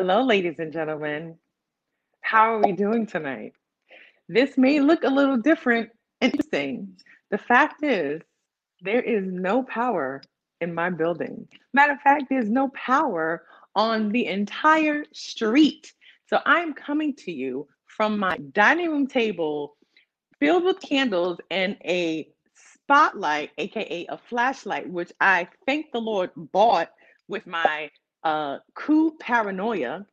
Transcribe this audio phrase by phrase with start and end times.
[0.00, 1.34] Hello, ladies and gentlemen.
[2.20, 3.54] How are we doing tonight?
[4.28, 6.96] This may look a little different, interesting.
[7.32, 8.22] The fact is,
[8.80, 10.22] there is no power
[10.60, 11.48] in my building.
[11.74, 13.42] Matter of fact, there's no power
[13.74, 15.92] on the entire street.
[16.28, 19.76] So I'm coming to you from my dining room table
[20.38, 26.92] filled with candles and a spotlight, aka a flashlight, which I thank the Lord bought
[27.26, 27.90] with my
[28.24, 30.06] uh coup paranoia.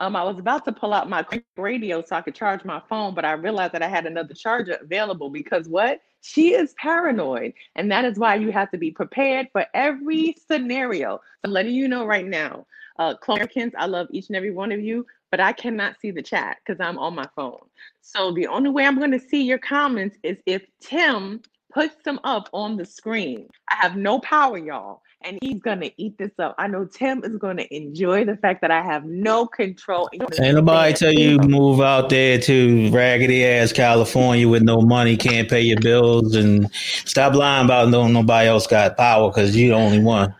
[0.00, 1.24] Um, I was about to pull out my
[1.56, 4.76] radio so I could charge my phone, but I realized that I had another charger
[4.80, 6.00] available because what?
[6.22, 7.52] She is paranoid.
[7.76, 11.20] And that is why you have to be prepared for every scenario.
[11.44, 12.66] I'm letting you know right now.
[12.98, 16.22] Uh, Americans, I love each and every one of you, but I cannot see the
[16.22, 17.60] chat because I'm on my phone.
[18.00, 21.42] So the only way I'm going to see your comments is if Tim
[21.72, 23.48] puts them up on the screen.
[23.70, 26.54] I have no power, y'all and he's gonna eat this up.
[26.58, 30.08] I know Tim is gonna enjoy the fact that I have no control.
[30.12, 35.48] Ain't nobody tell you move out there to raggedy ass California with no money, can't
[35.48, 39.82] pay your bills, and stop lying about no nobody else got power because you're the
[39.82, 40.34] only one.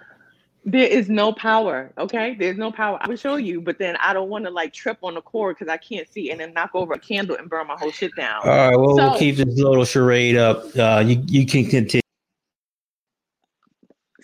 [0.65, 1.93] There is no power.
[1.99, 2.97] Okay, there's no power.
[3.01, 5.57] I will show you, but then I don't want to like trip on the cord
[5.57, 8.15] because I can't see, and then knock over a candle and burn my whole shit
[8.17, 8.43] down.
[8.45, 10.65] All right, well so, we'll keep this little charade up.
[10.77, 12.02] Uh, you you can continue.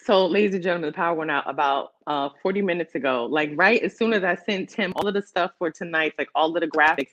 [0.09, 3.27] So, ladies and gentlemen, the power went out about uh, 40 minutes ago.
[3.27, 6.31] Like right as soon as I sent Tim all of the stuff for tonight, like
[6.35, 7.11] all of the graphics,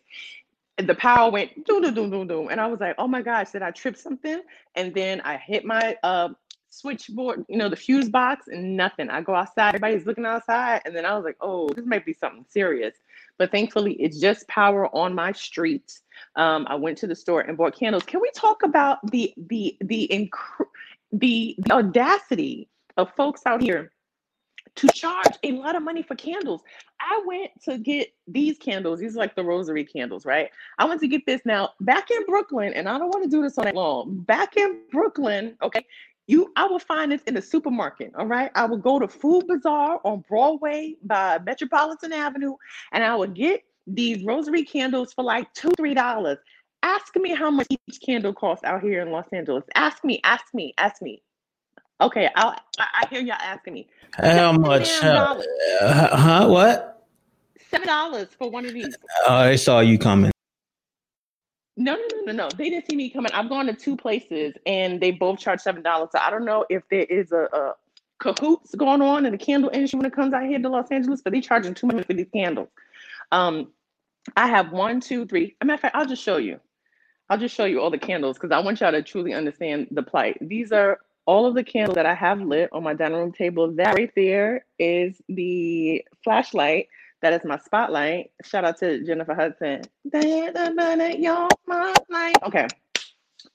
[0.78, 3.52] the power went doom doom doom doom doom, and I was like, "Oh my gosh,
[3.52, 4.40] did I trip something?"
[4.75, 6.30] And then I hit my uh,
[6.70, 9.09] switchboard, you know, the fuse box, and nothing.
[9.09, 12.14] I go outside, everybody's looking outside, and then I was like, "Oh, this might be
[12.14, 12.96] something serious."
[13.38, 16.00] But thankfully, it's just power on my street.
[16.38, 18.03] Um, I went to the store and bought candles.
[18.03, 20.66] Can we talk about the the the inc-
[21.12, 23.92] the, the audacity of folks out here
[24.76, 26.62] to charge a lot of money for candles.
[27.00, 29.00] I went to get these candles.
[29.00, 30.50] These are like the rosary candles, right?
[30.80, 33.42] I went to get this now back in Brooklyn, and I don't want to do
[33.42, 34.20] this on that long.
[34.20, 35.86] Back in Brooklyn, okay,
[36.28, 38.12] you I will find this in the supermarket.
[38.18, 38.52] All right.
[38.56, 42.56] I will go to Food Bazaar on Broadway by Metropolitan Avenue,
[42.92, 46.40] and I will get these rosary candles for like two, three dollars.
[46.84, 49.64] Ask me how much each candle costs out here in Los Angeles.
[49.76, 51.22] Ask me, ask me, ask me.
[52.02, 53.88] Okay, I'll, I hear y'all asking me.
[54.14, 54.90] How much?
[55.02, 55.42] Uh,
[55.82, 56.48] huh?
[56.48, 57.08] What?
[57.70, 58.96] Seven dollars for one of these.
[59.26, 60.32] Oh, I saw you coming.
[61.78, 62.50] No, no, no, no, no.
[62.58, 63.32] They didn't see me coming.
[63.34, 66.10] I've gone to two places and they both charge seven dollars.
[66.12, 67.74] So I don't know if there is a, a
[68.20, 71.22] cahoots going on in the candle industry when it comes out here to Los Angeles,
[71.22, 72.70] but they charging too much for these candles.
[73.32, 73.72] Um,
[74.38, 75.56] I have one, two, three.
[75.62, 76.60] A matter of fact, I'll just show you.
[77.30, 80.04] I'll just show you all the candles because I want y'all to truly understand the
[80.04, 80.38] plight.
[80.40, 83.72] These are all of the candles that I have lit on my dining room table,
[83.74, 86.88] that right there is the flashlight.
[87.22, 88.31] That is my spotlight.
[88.44, 89.81] Shout out to Jennifer Hudson.
[92.44, 92.68] Okay.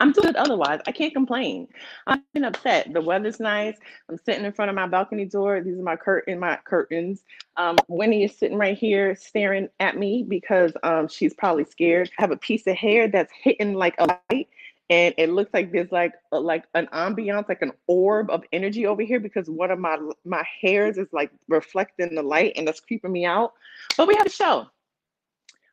[0.01, 0.81] I'm good otherwise.
[0.87, 1.69] I can't complain.
[2.07, 2.93] I'm upset.
[2.93, 3.77] The weather's nice.
[4.09, 5.61] I'm sitting in front of my balcony door.
[5.61, 7.23] These are my curtain, my curtains.
[7.57, 12.11] Um, Winnie is sitting right here staring at me because um, she's probably scared.
[12.19, 14.49] I have a piece of hair that's hitting like a light
[14.91, 19.03] and it looks like there's like like an ambiance like an orb of energy over
[19.03, 23.13] here because one of my my hairs is like reflecting the light and that's creeping
[23.13, 23.55] me out.
[23.97, 24.67] But we have a show.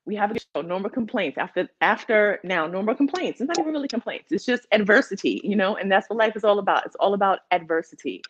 [0.06, 1.38] We have a show no more complaints.
[1.38, 3.42] After after now Normal complaints.
[3.42, 4.32] It's not even really complaints.
[4.32, 6.86] It's just adversity you know and that's what life is all about.
[6.86, 8.22] It's all about adversity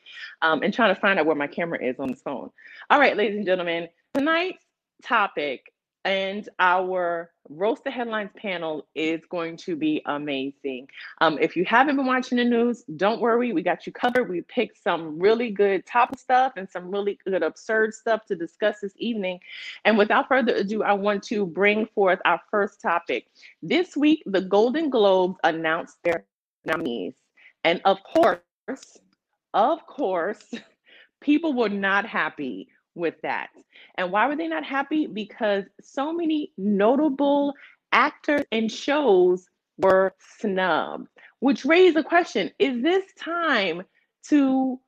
[0.42, 2.50] um, and trying to find out where my camera is on this phone.
[2.90, 4.64] All right ladies and gentlemen tonight's
[5.04, 5.74] topic
[6.08, 10.88] and our roast the headlines panel is going to be amazing.
[11.20, 14.30] Um, if you haven't been watching the news, don't worry, we got you covered.
[14.30, 18.80] We picked some really good top stuff and some really good absurd stuff to discuss
[18.80, 19.42] this evening.
[19.84, 23.28] And without further ado, I want to bring forth our first topic.
[23.62, 26.24] This week, the Golden Globes announced their
[26.64, 27.16] nominees,
[27.66, 28.40] and of course,
[29.54, 30.54] of course,
[31.22, 33.50] people were not happy with that.
[33.96, 35.08] And why were they not happy?
[35.08, 37.54] Because so many notable
[37.92, 39.48] actors and shows
[39.78, 41.08] were snubbed,
[41.40, 43.84] which raised the question is this time
[44.30, 44.80] to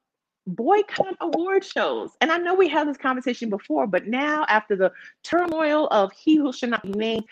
[0.48, 2.10] boycott award shows?
[2.22, 4.92] And I know we had this conversation before, but now after the
[5.24, 7.26] turmoil of he who should not be named,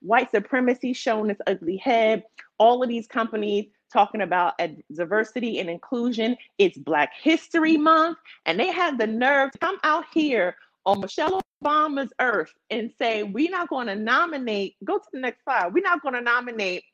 [0.00, 2.24] white supremacy showing its ugly head,
[2.58, 4.54] all of these companies talking about
[4.94, 6.36] diversity and inclusion.
[6.58, 11.40] It's Black History Month, and they had the nerve to come out here on Michelle
[11.62, 15.82] Obama's earth and say, We're not going to nominate, go to the next slide, we're
[15.82, 16.84] not going to nominate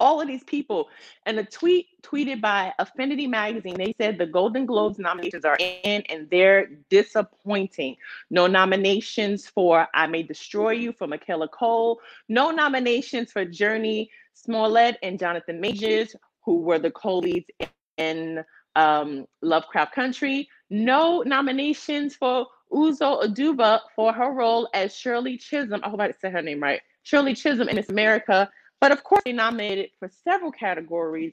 [0.00, 0.88] all of these people.
[1.26, 6.02] And a tweet tweeted by Affinity Magazine, they said the Golden Globes nominations are in
[6.08, 7.96] and they're disappointing.
[8.30, 14.98] No nominations for I May Destroy You for Michaela Coel, No nominations for Jurnee Smollett
[15.02, 16.14] and Jonathan Majors,
[16.44, 17.48] who were the co-leads
[17.96, 18.44] in
[18.76, 20.48] um, Lovecraft Country.
[20.70, 25.80] No nominations for Uzo Aduba for her role as Shirley Chisholm.
[25.84, 26.80] I hope I said her name right.
[27.04, 28.50] Shirley Chisholm in Miss America.
[28.84, 31.32] But of course, they nominated for several categories.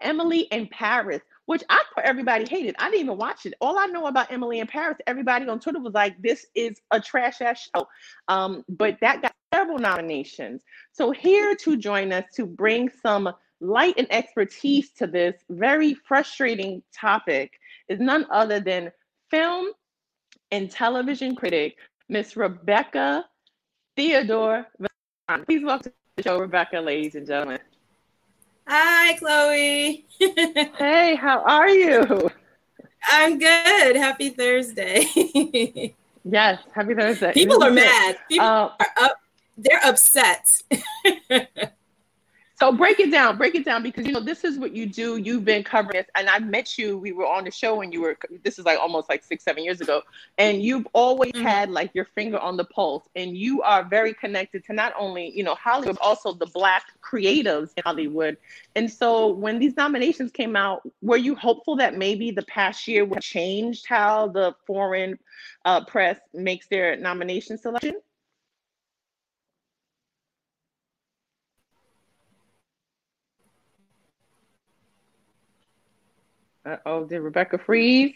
[0.00, 2.74] Emily in Paris, which I thought everybody hated.
[2.78, 3.52] I didn't even watch it.
[3.60, 6.98] All I know about Emily in Paris, everybody on Twitter was like, "This is a
[6.98, 7.86] trash ass show."
[8.28, 10.62] Um, but that got several nominations.
[10.92, 16.82] So here to join us to bring some light and expertise to this very frustrating
[16.94, 18.90] topic is none other than
[19.30, 19.66] film
[20.50, 21.76] and television critic,
[22.08, 23.26] Miss Rebecca
[23.96, 24.66] Theodore.
[25.44, 25.92] Please welcome
[26.22, 27.58] show, Rebecca, ladies and gentlemen.
[28.66, 30.06] Hi, Chloe.
[30.78, 32.30] hey, how are you?
[33.06, 33.96] I'm good.
[33.96, 35.04] Happy Thursday.
[36.24, 37.34] yes, happy Thursday.
[37.34, 38.16] People are mad.
[38.30, 39.20] People uh, are up.
[39.58, 40.46] They're upset.
[42.58, 45.18] So break it down, break it down because you know this is what you do.
[45.18, 46.96] You've been covering this, and I met you.
[46.96, 48.16] We were on the show when you were.
[48.44, 50.00] This is like almost like six, seven years ago,
[50.38, 51.44] and you've always mm-hmm.
[51.44, 55.30] had like your finger on the pulse, and you are very connected to not only
[55.36, 58.38] you know Hollywood, but also the Black creatives in Hollywood.
[58.74, 63.04] And so when these nominations came out, were you hopeful that maybe the past year
[63.04, 65.18] would changed how the foreign
[65.66, 67.96] uh, press makes their nomination selection?
[76.66, 78.14] Uh oh, did Rebecca freeze?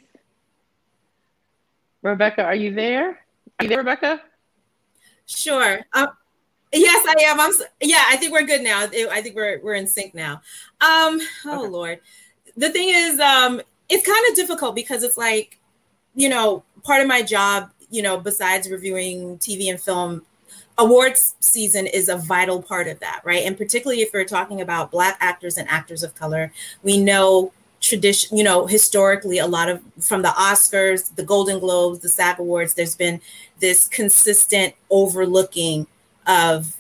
[2.03, 3.11] Rebecca, are you there?
[3.11, 4.21] Are you there, Rebecca?
[5.27, 5.79] Sure.
[5.93, 6.09] Um,
[6.73, 7.39] yes, I am.
[7.39, 7.53] I'm.
[7.81, 8.83] Yeah, I think we're good now.
[8.83, 10.43] I think we're we're in sync now.
[10.81, 11.21] Um.
[11.47, 11.69] Oh okay.
[11.69, 12.01] Lord,
[12.57, 15.61] the thing is, um, it's kind of difficult because it's like,
[16.17, 20.23] you know, part of my job, you know, besides reviewing TV and film,
[20.77, 23.45] awards season is a vital part of that, right?
[23.45, 26.53] And particularly if we're talking about Black actors and actors of color,
[26.83, 32.01] we know tradition, you know, historically, a lot of from the Oscars, the Golden Globes,
[32.01, 33.21] the SAG Awards, there's been
[33.59, 35.87] this consistent overlooking
[36.27, 36.77] of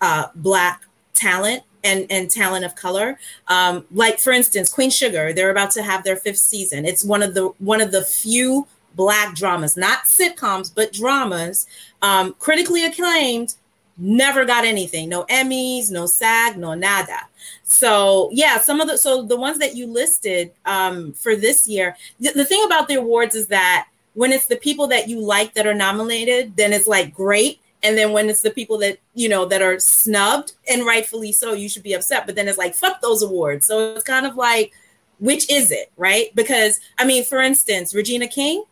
[0.00, 0.82] uh, Black
[1.14, 3.18] talent and and talent of color.
[3.48, 6.84] Um, like for instance, Queen Sugar, they're about to have their fifth season.
[6.84, 11.66] It's one of the one of the few Black dramas, not sitcoms, but dramas,
[12.02, 13.54] um, critically acclaimed.
[14.02, 17.18] Never got anything, no Emmys, no SAG, no nada.
[17.64, 21.94] So yeah, some of the so the ones that you listed um, for this year.
[22.22, 25.52] Th- the thing about the awards is that when it's the people that you like
[25.52, 27.60] that are nominated, then it's like great.
[27.82, 31.52] And then when it's the people that you know that are snubbed and rightfully so,
[31.52, 32.24] you should be upset.
[32.24, 33.66] But then it's like fuck those awards.
[33.66, 34.72] So it's kind of like
[35.18, 36.34] which is it, right?
[36.34, 38.64] Because I mean, for instance, Regina King,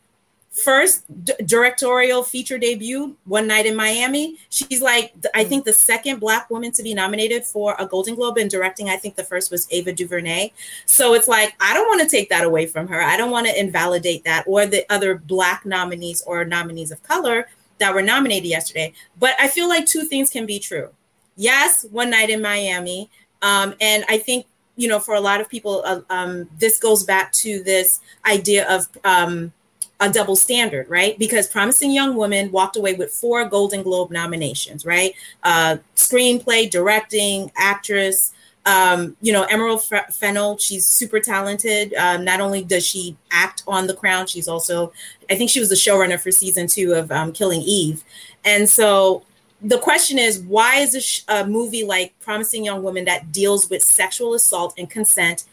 [0.65, 4.37] first d- directorial feature debut one night in miami.
[4.50, 8.38] She's like i think the second black woman to be nominated for a golden globe
[8.38, 10.53] in directing i think the first was ava duvernay.
[10.87, 13.00] So it's like i don't want to take that away from her.
[13.00, 17.49] I don't want to invalidate that or the other black nominees or nominees of color
[17.79, 18.93] that were nominated yesterday.
[19.19, 20.91] But i feel like two things can be true.
[21.37, 23.11] Yes one night in miami
[23.43, 24.47] um, and i think
[24.77, 28.69] you know for a lot of people uh, um, this goes back to this idea
[28.69, 29.53] of um,
[30.00, 31.19] a double standard, right?
[31.19, 35.14] Because Promising Young Woman walked away with four Golden Globe nominations, right?
[35.43, 38.33] Uh, screenplay, directing, actress.
[38.64, 41.95] Um, you know, Emerald Fennell, she's super talented.
[41.95, 44.93] Um, not only does she act on The Crown, she's also,
[45.31, 48.05] I think she was the showrunner for season two of um, Killing Eve.
[48.45, 49.25] And so
[49.62, 53.69] the question is, why is a, sh- a movie like Promising Young Woman that deals
[53.71, 55.45] with sexual assault and consent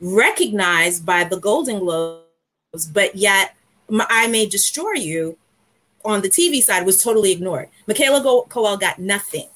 [0.00, 2.24] recognized by the Golden Globes,
[2.92, 3.55] but yet
[3.90, 5.36] I May Destroy You
[6.04, 7.68] on the TV side was totally ignored.
[7.86, 9.48] Michaela Coel got nothing.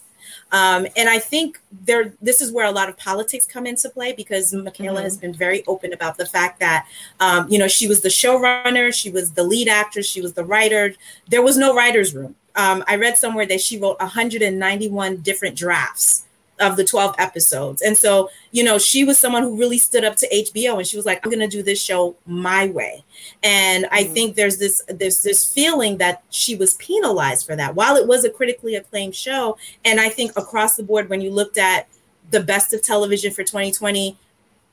[0.52, 4.12] Um, and I think there, this is where a lot of politics come into play
[4.12, 5.04] because Michaela mm-hmm.
[5.04, 6.86] has been very open about the fact that,
[7.20, 10.44] um, you know, she was the showrunner, she was the lead actress, she was the
[10.44, 10.92] writer.
[11.28, 12.34] There was no writer's room.
[12.56, 16.24] Um, I read somewhere that she wrote 191 different drafts
[16.60, 17.82] of the 12 episodes.
[17.82, 20.96] And so, you know, she was someone who really stood up to HBO and she
[20.96, 23.02] was like, I'm going to do this show my way.
[23.42, 24.12] And I mm-hmm.
[24.12, 27.74] think there's this there's this feeling that she was penalized for that.
[27.74, 31.30] While it was a critically acclaimed show, and I think across the board when you
[31.30, 31.88] looked at
[32.30, 34.16] the best of television for 2020,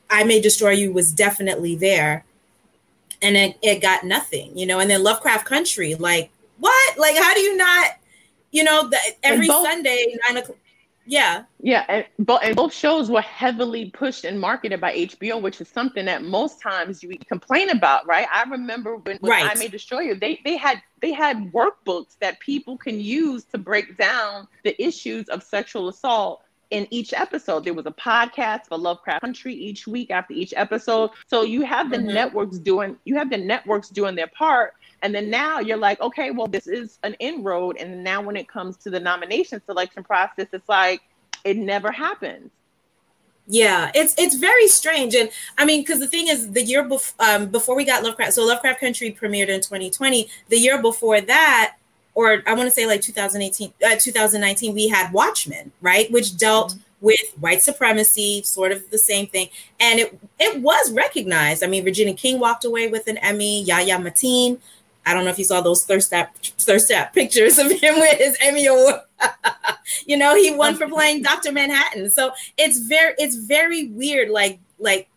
[0.09, 2.23] I May Destroy You was definitely there.
[3.19, 6.29] And it, it got nothing, you know, and then Lovecraft Country, like
[6.59, 6.99] what?
[6.99, 7.93] Like how do you not,
[8.51, 10.57] you know, the, every Sunday, nine o'clock
[11.07, 11.43] Yeah.
[11.59, 15.67] Yeah, and both and both shows were heavily pushed and marketed by HBO, which is
[15.67, 18.27] something that most times you complain about, right?
[18.31, 19.49] I remember when, when right.
[19.49, 23.57] I May Destroy You, they they had they had workbooks that people can use to
[23.57, 27.63] break down the issues of sexual assault in each episode.
[27.63, 31.11] There was a podcast for Lovecraft Country each week after each episode.
[31.27, 32.07] So you have the mm-hmm.
[32.07, 34.73] networks doing you have the networks doing their part.
[35.01, 37.77] And then now you're like, okay, well, this is an inroad.
[37.77, 41.01] And now when it comes to the nomination selection process, it's like
[41.43, 42.51] it never happens.
[43.49, 47.25] Yeah, it's it's very strange, and I mean, because the thing is, the year before
[47.25, 50.27] um, before we got Lovecraft, so Lovecraft Country premiered in 2020.
[50.49, 51.77] The year before that,
[52.13, 56.71] or I want to say like 2018, uh, 2019, we had Watchmen, right, which dealt
[56.71, 56.81] mm-hmm.
[56.99, 59.47] with white supremacy, sort of the same thing,
[59.79, 61.63] and it it was recognized.
[61.63, 63.63] I mean, Regina King walked away with an Emmy.
[63.63, 64.59] Yahya Mateen
[65.07, 68.17] I don't know if you saw those thirst trap thirst trap pictures of him with
[68.17, 68.99] his Emmy award.
[70.05, 71.51] you know, he won for playing Dr.
[71.53, 72.09] Manhattan.
[72.09, 74.29] So it's very it's very weird.
[74.29, 75.09] Like like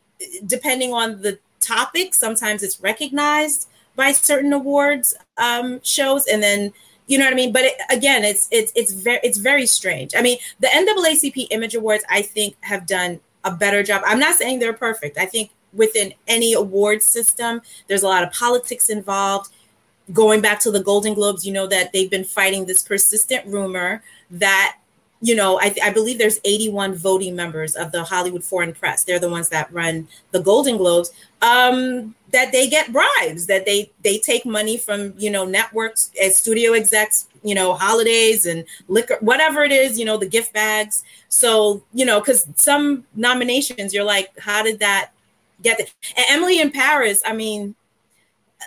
[0.47, 6.73] depending on the topic, sometimes it's recognized by certain awards um, shows, and then
[7.09, 7.53] you know what I mean.
[7.53, 10.15] But it, again, it's it's it's very it's very strange.
[10.17, 14.03] I mean, the NAACP Image Awards, I think, have done a better job.
[14.07, 15.19] I'm not saying they're perfect.
[15.19, 19.51] I think within any award system, there's a lot of politics involved
[20.13, 24.03] going back to the Golden Globes, you know that they've been fighting this persistent rumor
[24.31, 24.79] that,
[25.21, 29.05] you know, I, I, believe there's 81 voting members of the Hollywood Foreign Press.
[29.05, 31.11] They're the ones that run the Golden Globes.
[31.43, 36.37] Um, that they get bribes, that they they take money from you know networks as
[36.37, 41.03] studio execs, you know, holidays and liquor, whatever it is, you know, the gift bags.
[41.29, 45.11] So you know, because some nominations, you're like, how did that
[45.63, 45.87] get there?
[46.17, 47.75] And Emily in Paris, I mean,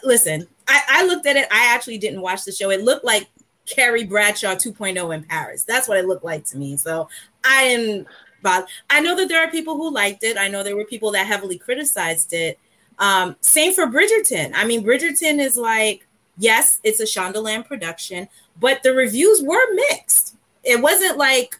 [0.04, 1.48] listen, I, I looked at it.
[1.52, 2.70] I actually didn't watch the show.
[2.70, 3.28] It looked like
[3.66, 5.64] Carrie Bradshaw 2.0 in Paris.
[5.64, 6.78] That's what it looked like to me.
[6.78, 7.10] So
[7.44, 8.06] I am
[8.44, 10.38] but I know that there are people who liked it.
[10.38, 12.60] I know there were people that heavily criticized it.
[13.00, 14.52] Um, same for Bridgerton.
[14.54, 16.06] I mean, Bridgerton is like,
[16.38, 18.28] yes, it's a Shondaland production,
[18.60, 20.36] but the reviews were mixed.
[20.64, 21.58] It wasn't like,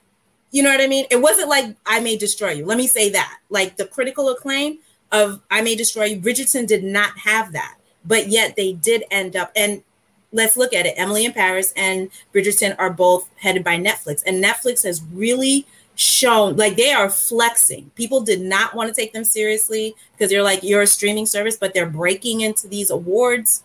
[0.52, 1.06] you know what I mean?
[1.10, 2.66] It wasn't like I May Destroy You.
[2.66, 3.40] Let me say that.
[3.50, 4.80] Like the critical acclaim
[5.12, 9.36] of I May Destroy You, Bridgerton did not have that but yet they did end
[9.36, 9.84] up and
[10.32, 10.96] let's look at it.
[10.98, 16.56] Emily in paris and bridgerton are both headed by netflix and netflix has really shown
[16.56, 17.92] like they are flexing.
[17.96, 21.56] People did not want to take them seriously because they're like you're a streaming service
[21.58, 23.64] but they're breaking into these awards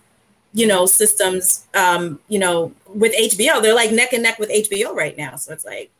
[0.54, 4.94] you know systems um you know with hbo they're like neck and neck with hbo
[4.94, 5.36] right now.
[5.36, 5.90] So it's like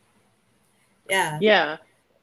[1.09, 1.39] yeah.
[1.41, 1.77] Yeah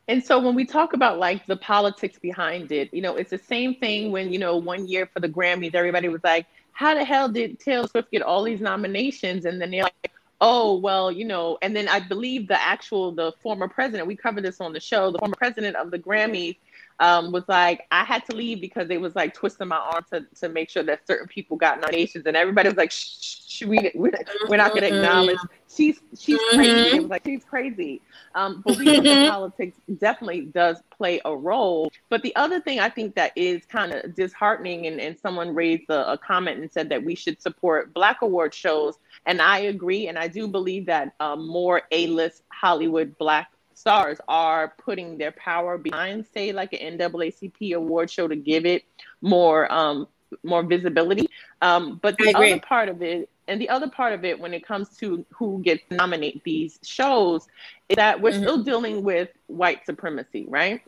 [0.09, 3.39] and so when we talk about like the politics behind it, you know, it's the
[3.39, 7.05] same thing when, you know, one year for the Grammys, everybody was like, how the
[7.05, 9.47] hell did Taylor Swift get all these nominations?
[9.47, 13.33] And then they're like, oh, well, you know, and then I believe the actual, the
[13.43, 16.57] former president, we covered this on the show, the former president of the Grammys
[17.01, 20.27] um, was like, I had to leave because they was like twisting my arm to,
[20.41, 22.27] to make sure that certain people got nominations.
[22.27, 24.13] And everybody was like, shh, shh we, we're,
[24.49, 25.39] we're not going to acknowledge.
[25.75, 26.97] She's, she's crazy.
[26.97, 28.03] It was like, she's crazy.
[28.35, 31.91] Um, but we know that politics definitely does play a role.
[32.09, 35.89] But the other thing I think that is kind of disheartening, and, and someone raised
[35.91, 38.99] a, a, comment and said that we should support Black award shows.
[39.27, 40.09] And I agree.
[40.09, 45.33] And I do believe that um, more A list Hollywood Black stars are putting their
[45.33, 48.85] power behind, say, like an NAACP award show to give it
[49.21, 50.09] more um,
[50.43, 51.29] more visibility.
[51.63, 54.67] Um, but the other part of it and the other part of it, when it
[54.67, 57.47] comes to who gets nominate these shows,
[57.89, 58.43] is that we're mm-hmm.
[58.43, 60.81] still dealing with white supremacy, right?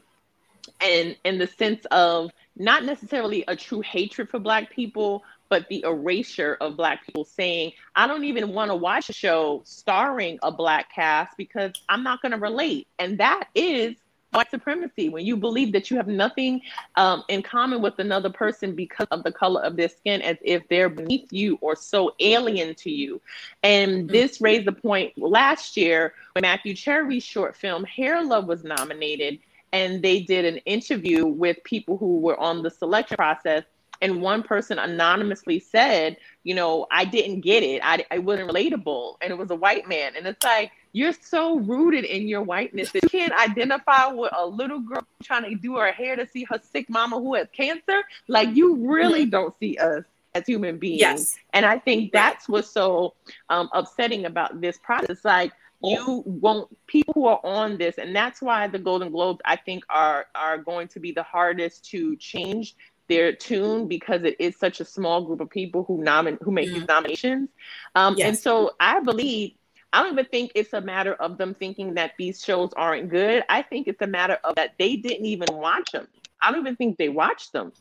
[0.80, 5.82] And in the sense of not necessarily a true hatred for Black people, but the
[5.86, 10.50] erasure of Black people saying, I don't even want to watch a show starring a
[10.50, 12.86] Black cast because I'm not going to relate.
[12.98, 13.96] And that is
[14.32, 16.60] white supremacy when you believe that you have nothing
[16.96, 20.66] um, in common with another person because of the color of their skin as if
[20.68, 23.20] they're beneath you or so alien to you
[23.62, 24.06] and mm-hmm.
[24.08, 29.38] this raised the point last year when matthew cherry's short film hair love was nominated
[29.72, 33.64] and they did an interview with people who were on the selection process
[34.00, 39.16] and one person anonymously said you know i didn't get it i, I wasn't relatable
[39.20, 42.92] and it was a white man and it's like you're so rooted in your whiteness
[42.92, 46.44] that you can't identify with a little girl trying to do her hair to see
[46.44, 48.02] her sick mama who has cancer.
[48.26, 49.30] Like you really mm-hmm.
[49.30, 51.00] don't see us as human beings.
[51.00, 51.38] Yes.
[51.52, 53.14] And I think that's what's so
[53.48, 55.24] um, upsetting about this process.
[55.24, 55.52] Like
[55.82, 59.84] you won't people who are on this, and that's why the Golden Globes I think
[59.88, 62.74] are are going to be the hardest to change
[63.08, 66.68] their tune because it is such a small group of people who nomin who make
[66.68, 66.80] mm-hmm.
[66.80, 67.48] these nominations.
[67.94, 68.28] Um, yes.
[68.28, 69.52] And so I believe
[69.92, 73.42] I don't even think it's a matter of them thinking that these shows aren't good.
[73.48, 76.06] I think it's a matter of that they didn't even watch them.
[76.42, 77.72] I don't even think they watched them.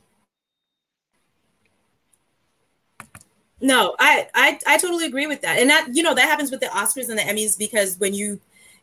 [3.59, 5.57] No, I, I I totally agree with that.
[5.57, 8.39] And that you know that happens with the Oscars and the Emmys because when you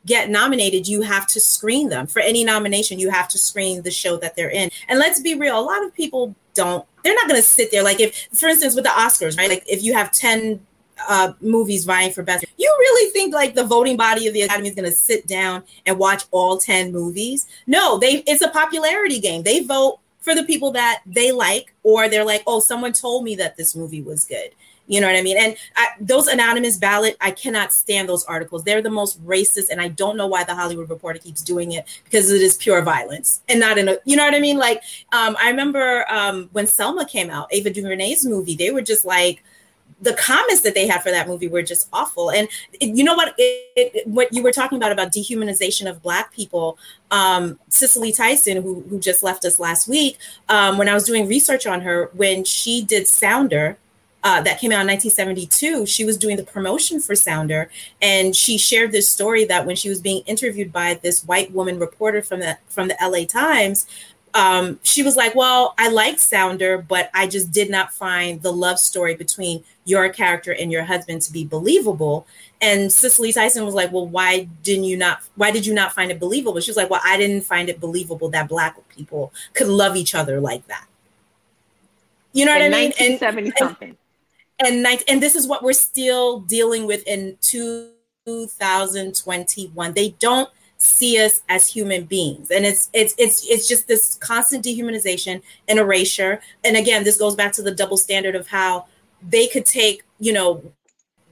[0.07, 2.07] get nominated, you have to screen them.
[2.07, 4.71] For any nomination, you have to screen the show that they're in.
[4.89, 7.83] And let's be real, a lot of people don't they're not going to sit there
[7.83, 9.49] like if for instance with the Oscars, right?
[9.49, 10.65] Like if you have 10
[11.09, 12.45] uh, movies vying for best.
[12.57, 15.65] You really think like the voting body of the Academy is going to sit down
[15.87, 17.47] and watch all 10 movies?
[17.67, 19.43] No, they it's a popularity game.
[19.43, 23.35] They vote for the people that they like or they're like, "Oh, someone told me
[23.37, 24.51] that this movie was good."
[24.87, 25.39] You know what I mean?
[25.39, 28.65] And I, those anonymous ballot, I cannot stand those articles.
[28.65, 31.87] They're the most racist, and I don't know why the Hollywood Reporter keeps doing it
[32.05, 33.97] because it is pure violence and not in a.
[34.05, 34.59] You know what I mean?
[34.59, 38.57] Like, um, I remember um, when Selma came out, Ava DuVernay's movie.
[38.57, 39.43] They were just like
[40.01, 42.31] the comments that they had for that movie were just awful.
[42.31, 42.49] And
[42.81, 43.35] you know what?
[43.39, 46.79] It, it, what you were talking about about dehumanization of Black people.
[47.11, 51.27] Um, Cicely Tyson, who who just left us last week, um, when I was doing
[51.27, 53.79] research on her, when she did Sounder,
[54.25, 58.57] uh, that came out in 1972, she was doing the promotion for Sounder, and she
[58.57, 62.41] shared this story that when she was being interviewed by this white woman reporter from
[62.41, 63.87] the from the LA Times,
[64.33, 68.51] um, she was like, "Well, I like Sounder, but I just did not find the
[68.51, 72.27] love story between your character and your husband to be believable."
[72.63, 75.21] And Cicely Tyson was like, "Well, why didn't you not?
[75.37, 77.79] Why did you not find it believable?" She was like, "Well, I didn't find it
[77.79, 80.87] believable that Black people could love each other like that."
[82.33, 82.91] You know what I mean?
[82.91, 83.97] 1970 something.
[84.59, 90.51] And and this is what we're still dealing with in 2021 they don't
[90.85, 92.51] see us as human beings.
[92.51, 96.41] And it's it's it's it's just this constant dehumanization and erasure.
[96.63, 98.87] And again this goes back to the double standard of how
[99.27, 100.63] they could take you know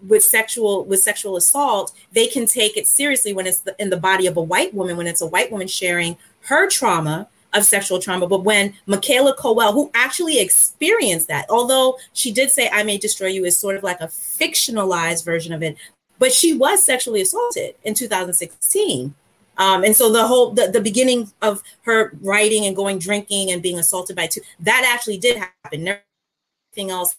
[0.07, 3.97] with sexual with sexual assault they can take it seriously when it's the, in the
[3.97, 7.99] body of a white woman when it's a white woman sharing her trauma of sexual
[7.99, 8.27] trauma.
[8.27, 13.29] But when Michaela Coel, who actually experienced that, although she did say I May Destroy
[13.29, 15.77] You is sort of like a fictionalized version of it,
[16.19, 19.15] but she was sexually assaulted in 2016.
[19.59, 23.63] Um, and so the whole the, the beginning of her writing and going drinking and
[23.63, 25.89] being assaulted by two that actually did happen.
[25.89, 27.17] Everything else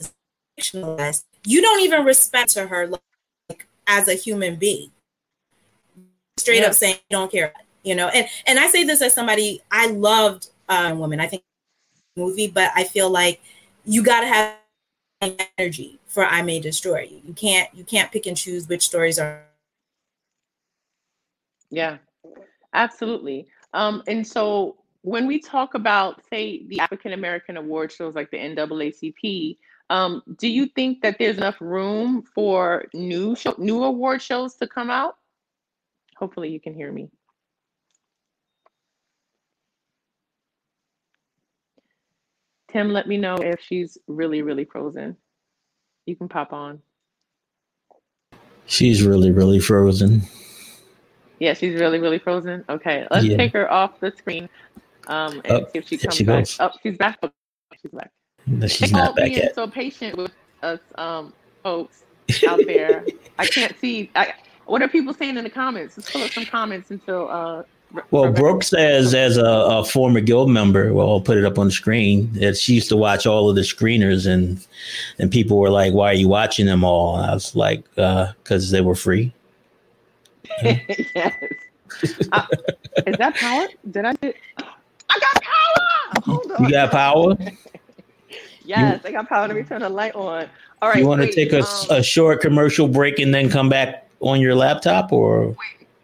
[0.00, 0.12] is
[0.58, 1.24] fictionalized.
[1.44, 4.92] You don't even respect her like as a human being.
[6.38, 6.68] Straight Yeah.
[6.68, 7.52] up saying you don't care
[7.84, 11.42] you know and and i say this as somebody i loved uh woman i think
[12.16, 13.40] movie but i feel like
[13.84, 14.56] you got to have
[15.58, 19.18] energy for i may destroy you you can't you can't pick and choose which stories
[19.18, 19.42] are
[21.70, 21.98] Yeah,
[22.72, 23.48] absolutely.
[23.72, 28.38] Um, and so when we talk about, say, the African American award shows like the
[28.38, 29.58] NAACP,
[29.90, 34.68] um, do you think that there's enough room for new show, new award shows to
[34.68, 35.16] come out?
[36.16, 37.10] Hopefully, you can hear me.
[42.74, 45.16] Tim, let me know if she's really, really frozen.
[46.06, 46.80] You can pop on.
[48.66, 50.22] She's really, really frozen.
[51.38, 52.64] Yeah, she's really, really frozen.
[52.68, 53.36] Okay, let's Yeah.
[53.36, 54.48] take her off the screen
[55.06, 56.46] um, and Oh, see if she comes she back.
[56.58, 57.18] Oh, she's back.
[57.80, 58.10] She's back.
[58.46, 59.54] No, She's all not back being yet.
[59.54, 60.32] so patient with
[60.62, 61.32] us, um,
[61.62, 62.02] folks
[62.48, 63.06] out there.
[63.38, 64.10] I can't see.
[64.16, 64.34] I,
[64.66, 65.96] what are people saying in the comments?
[65.96, 67.28] Let's pull up some comments until.
[67.30, 67.62] Uh,
[68.10, 71.66] Well, Brooke says, as a, a former guild member, well, I'll put it up on
[71.66, 74.64] the screen, that she used to watch all of the screeners, and
[75.18, 78.70] and people were like, "Why are you watching them all?" And I was like, "Because
[78.70, 79.32] they were free."
[80.62, 80.82] yes.
[82.32, 82.46] Uh,
[83.06, 83.66] is that power?
[83.90, 84.14] Did I?
[84.14, 86.22] Get, I got power.
[86.24, 86.64] Hold on.
[86.64, 87.36] You got power.
[88.66, 89.46] Yes, I got power.
[89.46, 90.48] Let me turn the light on.
[90.80, 90.98] All right.
[90.98, 94.40] you want to take a, um, a short commercial break and then come back on
[94.40, 95.54] your laptop, or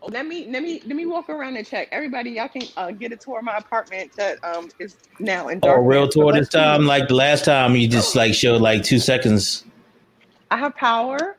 [0.09, 1.89] Let me let me let me walk around and check.
[1.93, 5.61] Everybody, y'all can uh, get a tour of my apartment that um is now in
[5.61, 5.79] dark.
[5.79, 6.87] a real tour this time?
[6.87, 7.91] Like the last time, you Oh.
[7.91, 9.65] just like showed like two seconds.
[10.51, 11.37] I have power.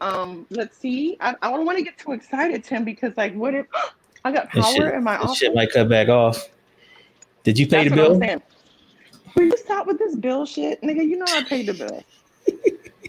[0.00, 1.16] Um, let's see.
[1.20, 3.66] I, I don't want to get too excited, Tim, because like, what if
[4.24, 5.38] I got power shit, in my office?
[5.38, 6.48] shit might cut back off.
[7.44, 8.42] Did you pay That's the bill?
[9.36, 11.04] Will you stop with this bill shit, nigga?
[11.06, 12.04] You know I paid the bill.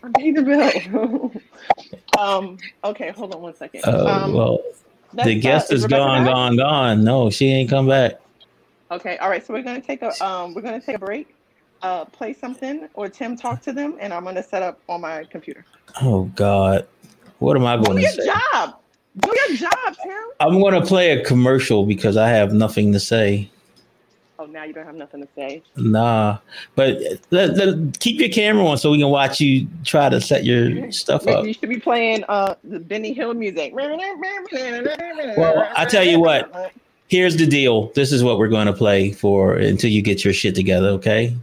[0.04, 1.32] I paid the bill.
[2.20, 2.58] um.
[2.84, 3.82] Okay, hold on one second.
[3.86, 4.60] Oh um, well,
[5.14, 6.34] the uh, guest is Rebecca gone, back?
[6.34, 7.04] gone, gone.
[7.04, 8.14] No, she ain't come back.
[8.92, 9.46] Okay, all right.
[9.46, 11.36] So we're gonna take a um we're gonna take a break,
[11.82, 15.24] uh play something or Tim talk to them and I'm gonna set up on my
[15.26, 15.66] computer.
[16.02, 16.88] Oh God,
[17.40, 18.16] what am I going to say?
[18.16, 18.42] Do your say?
[18.52, 18.80] job.
[19.20, 20.24] Do your job, Tim.
[20.40, 23.50] I'm going to play a commercial because I have nothing to say.
[24.44, 25.64] Oh, now you don't have nothing to say.
[25.78, 26.40] Nah,
[26.76, 27.00] but
[27.32, 30.92] let, let, keep your camera on so we can watch you try to set your
[30.92, 31.46] stuff up.
[31.46, 33.74] You should be playing uh the Benny Hill music.
[33.74, 33.96] Well,
[35.78, 36.74] I tell you what.
[37.08, 37.90] Here's the deal.
[37.94, 40.88] This is what we're going to play for until you get your shit together.
[40.90, 41.38] Okay.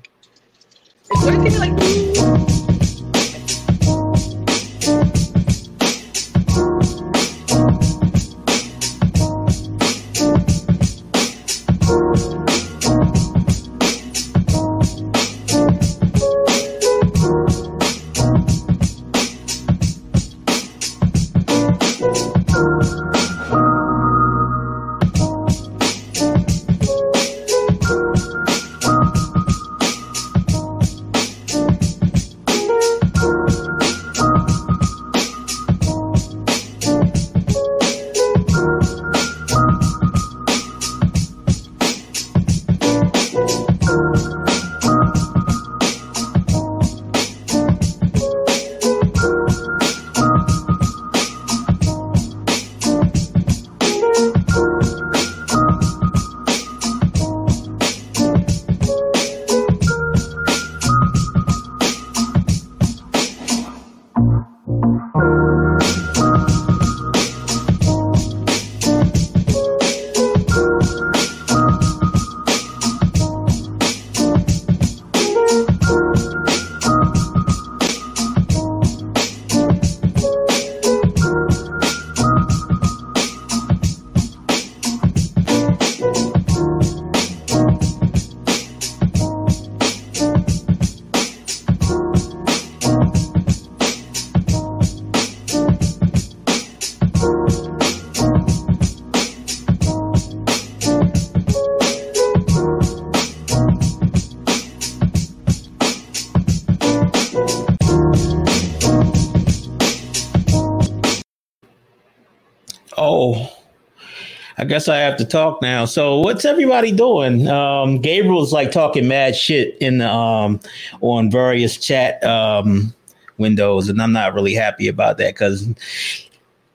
[114.71, 115.85] Guess I have to talk now.
[115.85, 117.49] So what's everybody doing?
[117.49, 120.61] Um, Gabriel's like talking mad shit in the um
[121.01, 122.95] on various chat um
[123.37, 125.67] windows, and I'm not really happy about that because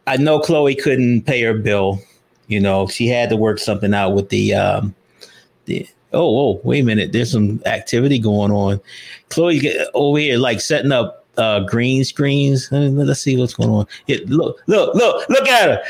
[0.07, 2.01] I know Chloe couldn't pay her bill.
[2.47, 4.93] You know, she had to work something out with the um
[5.63, 8.81] the oh oh wait a minute, there's some activity going on.
[9.29, 12.67] Chloe over here like setting up uh green screens.
[12.73, 13.87] Let's see what's going on.
[14.07, 15.83] It, look, look, look, look at her.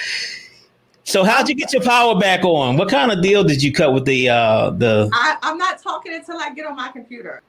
[1.06, 2.78] So how'd you get your power back on?
[2.78, 6.12] What kind of deal did you cut with the uh the I, am not talking
[6.14, 7.44] until I get on my computer.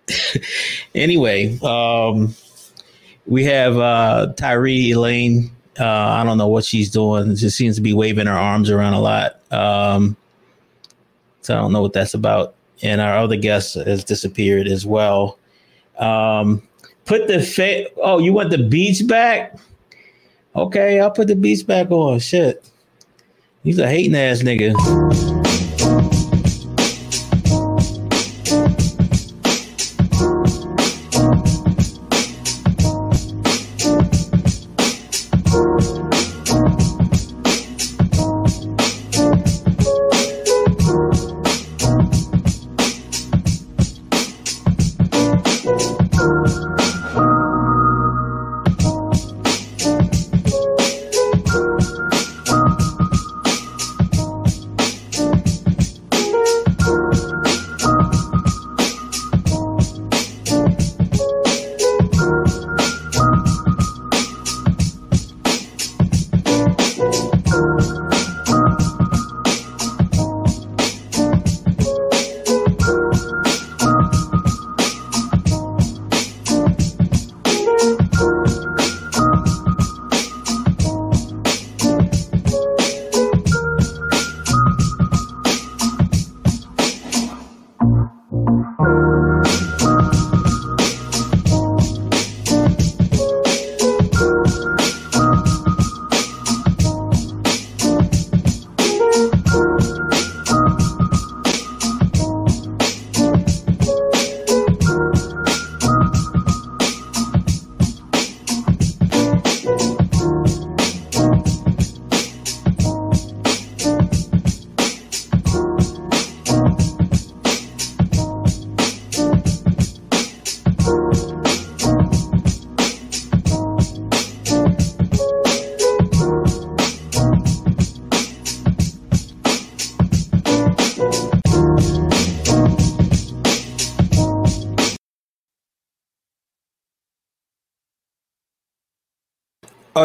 [0.94, 2.34] anyway, um
[3.24, 5.50] we have uh Tyree Elaine.
[5.80, 7.34] Uh I don't know what she's doing.
[7.34, 9.40] She seems to be waving her arms around a lot.
[9.50, 10.18] Um
[11.40, 12.54] so I don't know what that's about.
[12.82, 15.38] And our other guest has disappeared as well.
[15.98, 16.62] Um
[17.06, 19.56] put the fa- oh, you want the beats back?
[20.54, 22.18] Okay, I'll put the beats back on.
[22.18, 22.62] Shit.
[23.66, 25.35] He's a hating ass nigga.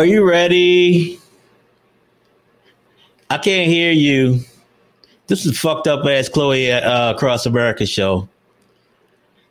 [0.01, 1.19] Are you ready?
[3.29, 4.39] I can't hear you.
[5.27, 8.27] This is fucked up ass Chloe uh, Across America show.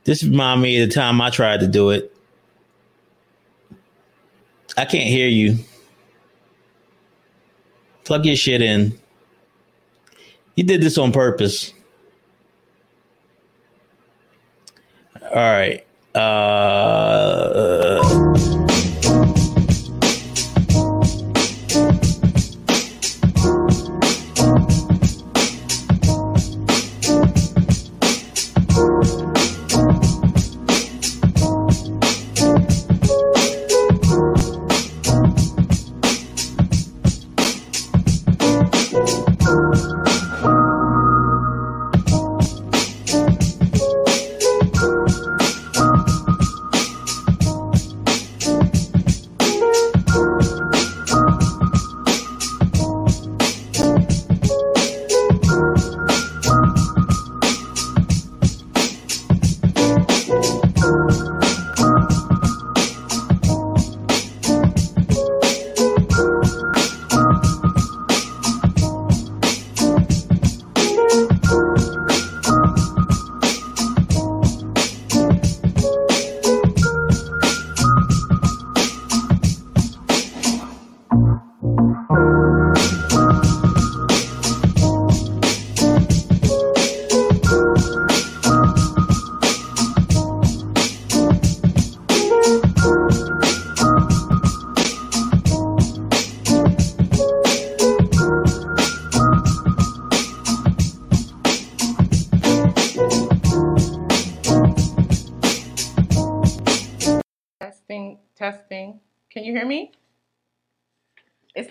[0.03, 2.13] This remind me of the time I tried to do it.
[4.77, 5.57] I can't hear you.
[8.03, 8.99] Plug your shit in.
[10.57, 11.73] You did this on purpose.
[15.23, 15.87] All right.
[16.13, 17.71] Uh,
[18.41, 18.60] Testing,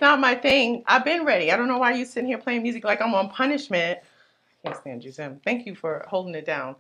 [0.10, 0.84] not my thing.
[0.88, 1.52] I've been ready.
[1.52, 4.00] I don't know why you sitting here playing music like I'm on punishment.
[4.66, 5.40] Can't stand you, Sam.
[5.46, 6.76] Thank you for holding it down.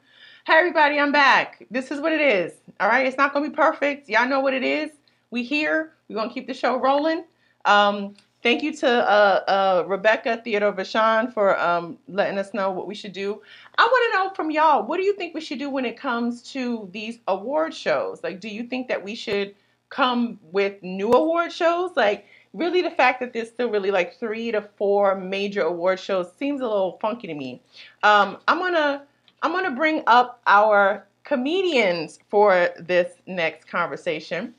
[0.47, 1.63] Hey, everybody, I'm back.
[1.69, 2.53] This is what it is.
[2.79, 4.09] All right, it's not gonna be perfect.
[4.09, 4.89] Y'all know what it is.
[5.29, 5.93] We here.
[6.07, 7.23] We're gonna keep the show rolling.
[7.65, 12.87] Um, thank you to uh, uh, Rebecca Theodore Vachon for um, letting us know what
[12.87, 13.43] we should do.
[13.77, 15.97] I want to know from y'all, what do you think we should do when it
[15.97, 18.23] comes to these award shows?
[18.23, 19.53] Like, do you think that we should
[19.89, 21.91] come with new award shows?
[21.95, 26.31] Like, really, the fact that there's still really like three to four major award shows
[26.37, 27.61] seems a little funky to me.
[28.03, 29.03] Um, I'm gonna
[29.41, 34.53] I'm gonna bring up our comedians for this next conversation.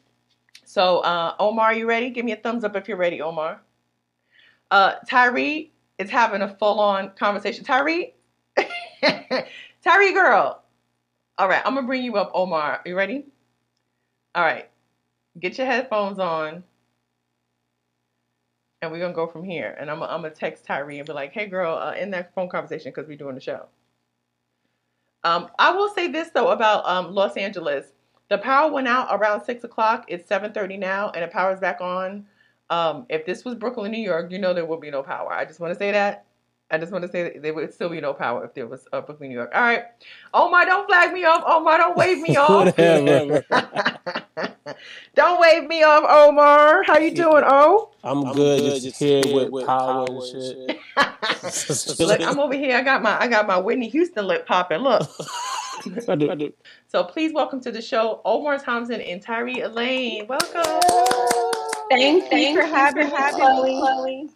[0.64, 2.10] So, uh, Omar, you ready?
[2.10, 3.60] Give me a thumbs up if you're ready, Omar.
[4.70, 7.64] Uh, Tyree is having a full-on conversation.
[7.64, 8.14] Tyree,
[9.82, 10.62] Tyree girl.
[11.38, 12.82] All right, I'm gonna bring you up, Omar.
[12.86, 13.24] You ready?
[14.34, 14.68] All right,
[15.40, 16.62] get your headphones on,
[18.82, 19.76] and we're gonna go from here.
[19.78, 22.48] And I'm, I'm gonna text Tyree and be like, "Hey, girl, uh, in that phone
[22.48, 23.66] conversation because we're doing the show."
[25.22, 27.92] Um, I will say this though about um, Los Angeles:
[28.28, 30.04] the power went out around six o'clock.
[30.08, 32.26] It's seven thirty now, and the power's back on.
[32.70, 35.32] Um, if this was Brooklyn, New York, you know there would be no power.
[35.32, 36.24] I just want to say that.
[36.70, 38.86] I just want to say that there would still be no power if there was
[38.92, 39.50] uh, Brooklyn, New York.
[39.52, 39.86] All right.
[40.32, 41.42] Omar, don't flag me off.
[41.44, 42.78] Omar, don't wave me off.
[42.78, 43.44] Whatever.
[45.14, 46.82] don't wave me off, Omar.
[46.84, 47.90] How you doing, O?
[48.02, 50.78] I'm, good, just here with, power and shit.
[51.98, 52.76] Look, I'm over here.
[52.76, 54.80] I got my I got my Whitney Houston lip popping.
[54.80, 55.08] Look.
[56.08, 56.52] I do, I do.
[56.88, 60.26] So please welcome to the show Omar Thompson and Tyree Elaine.
[60.26, 60.80] Welcome.
[61.90, 63.74] Thank, Thank you for having for having Chloe.
[63.74, 64.30] me, Chloe.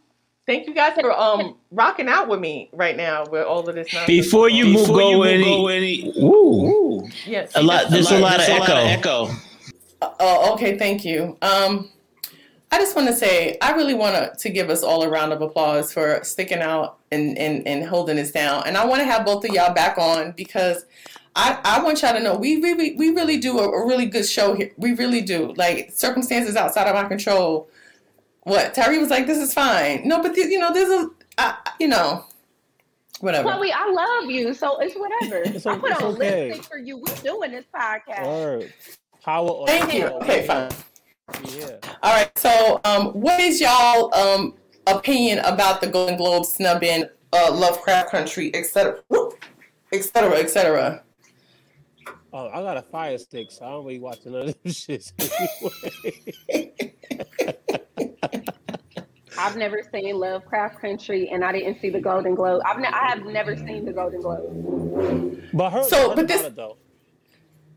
[0.46, 3.92] Thank you guys for um rocking out with me right now with all of this.
[3.92, 4.82] nonsense before you going on.
[4.82, 7.90] move, go any, any, woo, yes, a lot.
[7.90, 8.74] There's a lot of echo.
[8.74, 9.30] echo.
[10.02, 10.78] Oh, okay.
[10.78, 11.36] Thank you.
[11.42, 11.90] Um,
[12.70, 15.32] I just want to say I really want to to give us all a round
[15.32, 18.64] of applause for sticking out and and, and holding us down.
[18.66, 20.84] And I want to have both of y'all back on because
[21.36, 24.26] I I want y'all to know we really we really do a, a really good
[24.26, 24.72] show here.
[24.76, 25.52] We really do.
[25.56, 27.68] Like circumstances outside of my control.
[28.42, 30.06] What Tyree was like, this is fine.
[30.06, 32.24] No, but th- you know, there's a I, you know,
[33.20, 33.50] whatever.
[33.50, 35.42] Chloe, I love you, so it's whatever.
[35.44, 36.48] It's I put o- it's on okay.
[36.48, 36.98] lipstick for you.
[36.98, 38.26] We're doing this podcast.
[38.26, 38.72] Word.
[39.24, 40.04] Power on Thank you.
[40.06, 40.70] Okay, fine.
[41.44, 41.78] Yeah.
[42.02, 42.30] All right.
[42.36, 44.54] So, um, what is y'all um
[44.86, 48.98] opinion about the Golden Globe snubbing uh, Lovecraft Country, et cetera,
[49.92, 51.02] et cetera, et cetera?
[52.34, 55.12] Oh, I got a fire stick, so I don't really watch none of them shits.
[59.38, 62.60] I've never seen Lovecraft Country, and I didn't see the Golden Globe.
[62.66, 65.42] I've ne- I have never seen the Golden Globe.
[65.54, 66.76] but I heard So, so, but this- though.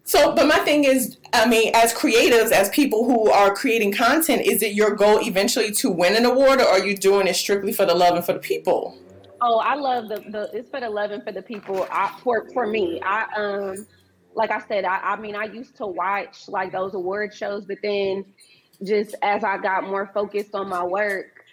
[0.07, 4.41] So, but my thing is, I mean, as creatives, as people who are creating content,
[4.43, 7.73] is it your goal eventually to win an award, or are you doing it strictly
[7.73, 8.97] for the love and for the people?
[9.41, 11.85] Oh, I love the the it's for the love and for the people.
[11.91, 13.85] I for for me, I um
[14.33, 17.79] like I said, I, I mean I used to watch like those award shows, but
[17.83, 18.23] then
[18.83, 21.43] just as I got more focused on my work,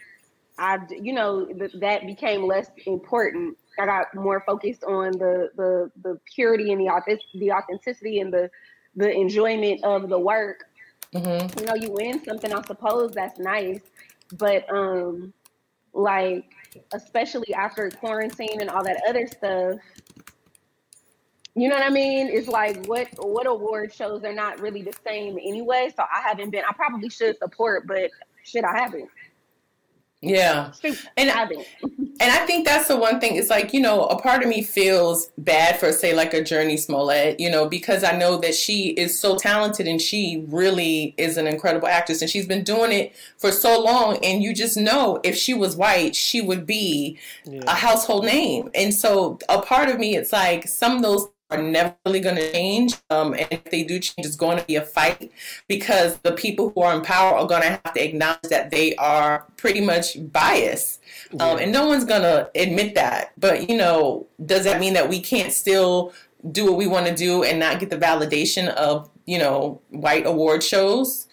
[0.59, 3.59] I you know th- that became less important.
[3.79, 8.33] I got more focused on the the the purity and the authentic, the authenticity and
[8.33, 8.51] the
[8.97, 10.65] the enjoyment of the work.
[11.15, 11.59] Mm-hmm.
[11.61, 13.81] You know, you win something, I suppose that's nice,
[14.37, 15.33] but um,
[15.93, 16.45] like
[16.93, 19.79] especially after quarantine and all that other stuff.
[21.57, 22.29] You know what I mean?
[22.29, 25.93] It's like what what award shows are not really the same anyway.
[25.97, 26.65] So I haven't been.
[26.69, 28.11] I probably should support, but
[28.43, 29.09] shit, I haven't.
[30.23, 30.73] Yeah,
[31.17, 31.49] and I.
[32.21, 33.35] And I think that's the one thing.
[33.35, 36.79] It's like, you know, a part of me feels bad for, say, like a Jurnee
[36.79, 41.37] Smollett, you know, because I know that she is so talented and she really is
[41.37, 44.19] an incredible actress and she's been doing it for so long.
[44.25, 47.63] And you just know if she was white, she would be Yeah.
[47.67, 48.71] a household name.
[48.77, 52.37] And so a part of me, it's like some of those are never really going
[52.37, 52.95] to change.
[53.11, 55.33] Um, and if they do change, it's going to be a fight
[55.69, 58.95] because the people who are in power are going to have to acknowledge that they
[58.97, 61.01] are pretty much biased.
[61.41, 63.33] Um, and no one's going to admit that.
[63.39, 66.13] But, you know, does that mean that we can't still
[66.53, 70.27] do what we want to do and not get the validation of, you know, white
[70.27, 71.27] award shows?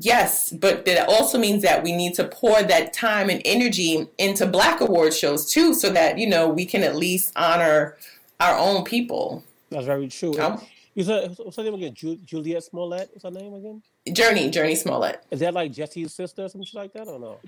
[0.00, 4.46] Yes, but that also means that we need to pour that time and energy into
[4.46, 7.96] black award shows too, so that, you know, we can at least honor
[8.40, 9.44] our own people.
[9.72, 10.38] That's very true.
[10.40, 10.60] Um,
[10.94, 11.94] You said what's her name again?
[11.94, 13.10] Ju- Juliet Smollett.
[13.12, 13.82] What's her name again?
[14.08, 15.24] Jurnee, Jurnee Smollett.
[15.30, 17.38] Is that like Jesse's sister or some shit like that or no?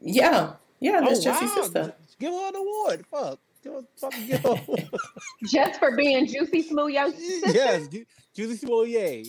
[0.00, 1.62] Yeah, yeah, that's oh, Jesse's wow.
[1.62, 1.94] sister.
[2.18, 3.04] Give her an award.
[3.10, 3.38] Fuck.
[3.62, 4.90] Give her, fucking give.
[5.50, 7.50] Just for being juicy smooth, your sister.
[7.50, 9.28] yes, Ju- Julie Smollett.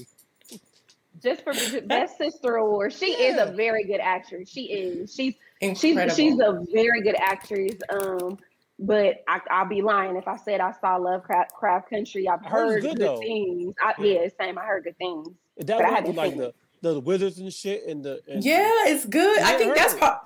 [1.22, 2.94] Just for best sister award.
[2.94, 4.50] She is a very good actress.
[4.50, 5.14] She is.
[5.14, 6.16] She's Incredible.
[6.16, 7.74] she's she's a very good actress.
[7.90, 8.38] Um,
[8.80, 12.28] but I, I'll be lying if I said I saw Lovecraft Craft Country.
[12.28, 13.76] I've heard heard good, good, things.
[13.82, 14.58] I, yeah, same.
[14.58, 15.28] I heard good things.
[15.58, 18.22] Is But I that one haven't like seen the the wizards and shit and the
[18.28, 19.42] and, yeah, it's good.
[19.42, 20.22] I think that's heard.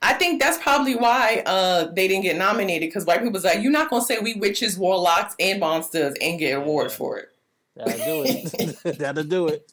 [0.00, 3.72] I think that's probably why uh, they didn't get nominated because white people's like, you're
[3.72, 7.30] not gonna say we witches, warlocks, and monsters and get awards for it.
[7.78, 8.78] That'll do it.
[8.98, 9.70] That'll do it.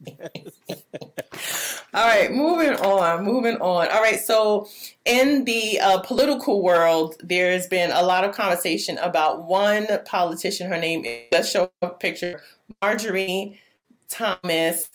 [1.94, 3.88] All right, moving on, moving on.
[3.90, 4.68] All right, so
[5.06, 10.70] in the uh, political world, there's been a lot of conversation about one politician.
[10.70, 12.42] Her name is, let's show a picture,
[12.82, 13.60] Marjorie
[14.10, 14.90] Thomas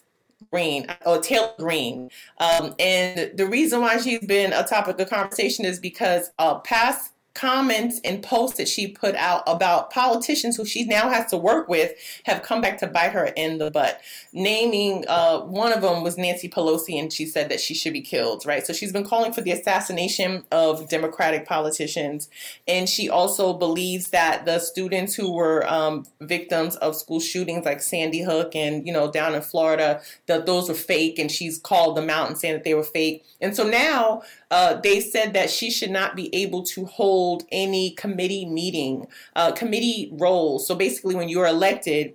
[0.52, 2.10] Greene, or Taylor Greene.
[2.38, 7.09] Um, and the reason why she's been a topic of conversation is because uh, past
[7.34, 11.68] comments and posts that she put out about politicians who she now has to work
[11.68, 11.92] with
[12.24, 14.00] have come back to bite her in the butt.
[14.32, 18.00] Naming uh, one of them was Nancy Pelosi, and she said that she should be
[18.00, 18.66] killed, right?
[18.66, 22.28] So she's been calling for the assassination of Democratic politicians.
[22.66, 27.80] And she also believes that the students who were um, victims of school shootings like
[27.80, 31.18] Sandy Hook and, you know, down in Florida, that those were fake.
[31.18, 33.24] And she's called them out and saying that they were fake.
[33.40, 37.19] And so now uh, they said that she should not be able to hold
[37.50, 39.06] any committee meeting,
[39.36, 40.66] uh, committee roles.
[40.66, 42.14] So basically, when you're elected,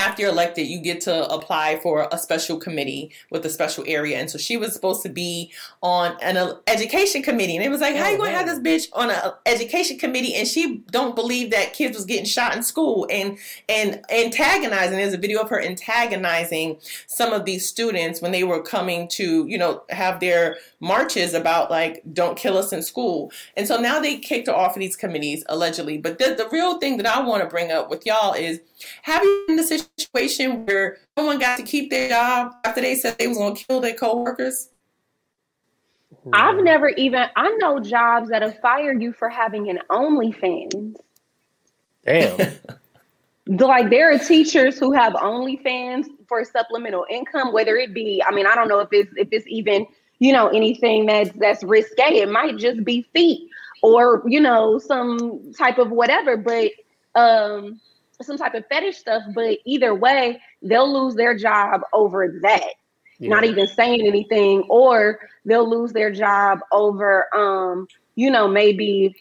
[0.00, 4.18] after you're elected, you get to apply for a special committee with a special area.
[4.18, 7.56] And so she was supposed to be on an education committee.
[7.56, 9.98] And it was like, how Oh, you gonna have oh, this bitch on an education
[9.98, 10.34] committee?
[10.34, 14.96] And she don't believe that kids was getting shot in school and and antagonizing.
[14.96, 19.46] There's a video of her antagonizing some of these students when they were coming to,
[19.46, 23.30] you know, have their marches about like don't kill us in school.
[23.56, 25.98] And so now they kicked her off of these committees allegedly.
[25.98, 28.60] But the, the real thing that I want to bring up with y'all is
[29.02, 29.89] have you been in a situation
[30.64, 33.94] where someone got to keep their job after they said they was gonna kill their
[33.94, 34.70] coworkers?
[36.32, 37.24] I've never even.
[37.36, 40.96] I know jobs that'll fire you for having an OnlyFans.
[42.04, 42.52] Damn.
[43.58, 48.22] Like there are teachers who have OnlyFans for supplemental income, whether it be.
[48.24, 49.86] I mean, I don't know if it's if it's even
[50.20, 52.20] you know anything that's that's risque.
[52.20, 53.50] It might just be feet
[53.82, 56.70] or you know some type of whatever, but
[57.16, 57.80] um
[58.22, 59.22] some type of fetish stuff.
[59.34, 62.74] But either way, they'll lose their job over that.
[63.26, 69.14] Not even saying anything or they'll lose their job over um you know maybe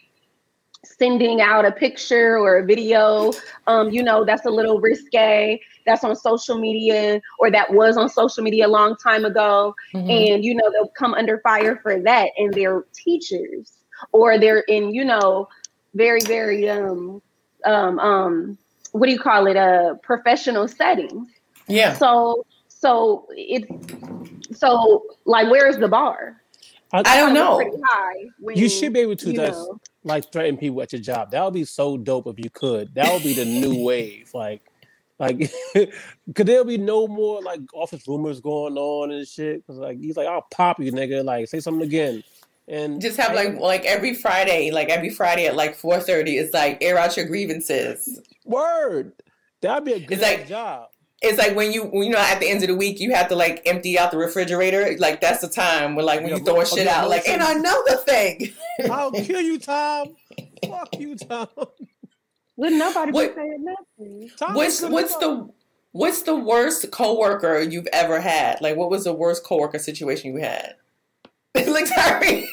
[0.86, 3.32] sending out a picture or a video.
[3.68, 5.60] Um you know that's a little risque.
[5.86, 9.76] That's on social media or that was on social media a long time ago.
[9.94, 13.80] And you know they'll come under fire for that and they're teachers
[14.14, 15.48] or they're in you know
[15.94, 17.22] very very um
[17.66, 18.58] um um
[18.92, 21.28] what do you call it a professional setting
[21.68, 21.94] Yeah.
[21.98, 23.68] So so it's
[24.58, 26.42] so like where's the bar?
[26.92, 27.58] I don't know.
[27.58, 29.80] Pretty high when, You should be able to just know.
[30.04, 31.30] like threaten people at your job.
[31.32, 32.96] That would be so dope if you could.
[32.96, 34.32] That would be the new wave.
[34.34, 34.64] Like,
[35.20, 39.68] like, could there be no more like office rumors going on and shit?
[39.68, 41.24] Cause like he's like, I'll pop you, nigga.
[41.24, 42.24] Like, say something again,
[42.70, 46.54] and Just have like like every Friday, like every Friday at like four thirty, it's
[46.54, 48.22] like air out your grievances.
[48.46, 49.14] word.
[49.62, 50.88] That'd be a good It's like- job.
[51.22, 53.36] It's like when you you know at the end of the week you have to
[53.36, 54.96] like empty out the refrigerator.
[55.00, 57.10] Like that's the time when like when Yeah, you throwing oh, shit yeah, out.
[57.10, 57.58] Like and listen.
[57.58, 58.54] another thing.
[58.90, 60.16] I'll kill you, Tom.
[60.66, 61.50] Fuck you, Tom.
[62.56, 64.30] Would nobody What- be saying nothing?
[64.38, 65.20] Tom What's what's fuck.
[65.22, 65.50] the
[65.92, 68.62] what's the worst coworker you've ever had?
[68.62, 70.76] Like what was the worst coworker situation you had?
[71.56, 72.50] Look, sorry.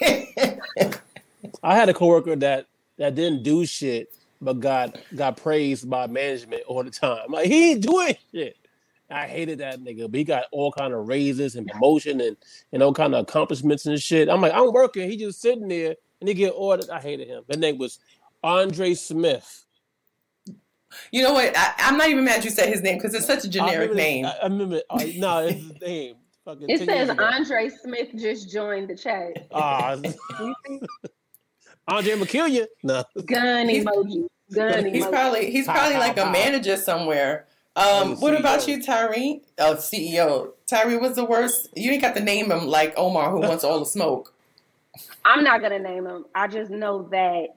[1.62, 2.66] I had a coworker that
[2.98, 7.30] that didn't do shit, but got got praised by management all the time.
[7.30, 8.56] Like he ain't doing shit.
[9.10, 12.36] I hated that nigga, but he got all kind of raises and promotion and
[12.72, 14.28] and all kind of accomplishments and shit.
[14.28, 15.08] I'm like, I'm working.
[15.10, 16.88] He just sitting there and he get ordered.
[16.90, 17.42] I hated him.
[17.48, 17.98] His name was
[18.42, 19.64] Andre Smith.
[21.12, 21.56] you know what?
[21.56, 23.94] I, I'm not even mad you said his name because it's such a generic remember-
[23.96, 24.24] name.
[24.24, 24.80] I, I remember.
[24.88, 26.14] Uh, no, it's his name.
[26.46, 27.10] Fucking It says.
[27.10, 29.48] Andre Smith just joined the chat.
[29.52, 29.94] Ah,
[30.40, 30.80] You see?
[31.88, 32.66] Andre McKillian.
[32.84, 33.02] No.
[33.26, 34.26] Gun emoji.
[34.54, 35.10] Gun He's emoji.
[35.10, 37.46] probably he's probably like a manager somewhere.
[37.74, 39.42] Um, what about you, Tyree?
[39.58, 40.52] Oh, CEO.
[40.66, 41.68] Tyree was the worst.
[41.74, 44.32] You ain't got to name him like Omar, who wants all the smoke.
[45.24, 46.24] I'm not gonna name him.
[46.34, 47.48] I just know that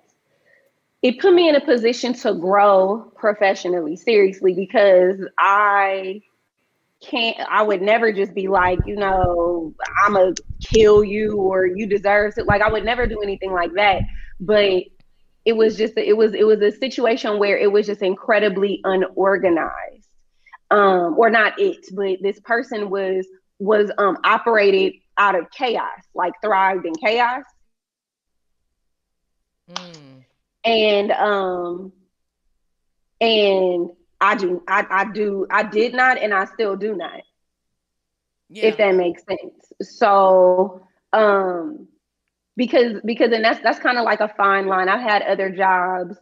[1.04, 6.22] it put me in a position to grow professionally, seriously, because I
[7.02, 9.74] can't I would never just be like, you know,
[10.06, 10.32] I'ma
[10.62, 12.46] kill you or you deserve it.
[12.46, 14.04] Like I would never do anything like that.
[14.40, 14.84] But
[15.46, 20.08] it was just it was it was a situation where it was just incredibly unorganized.
[20.72, 23.26] Um, or not it, but this person was
[23.60, 27.44] was um operated out of chaos, like thrived in chaos.
[29.72, 30.24] Mm.
[30.64, 31.94] and um
[33.22, 33.92] and
[34.22, 37.22] I do I, I do I did not and I still do not.
[38.50, 38.68] Yeah.
[38.68, 39.72] if that makes sense.
[39.82, 40.82] So
[41.14, 41.88] um
[42.56, 44.90] because because and that's that's kind of like a fine line.
[44.90, 46.18] I've had other jobs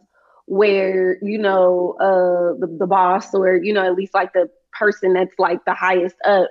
[0.46, 5.14] where you know uh the, the boss or you know at least like the person
[5.14, 6.50] that's like the highest up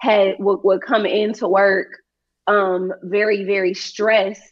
[0.00, 1.88] had would, would come into work
[2.46, 4.42] um very very stressed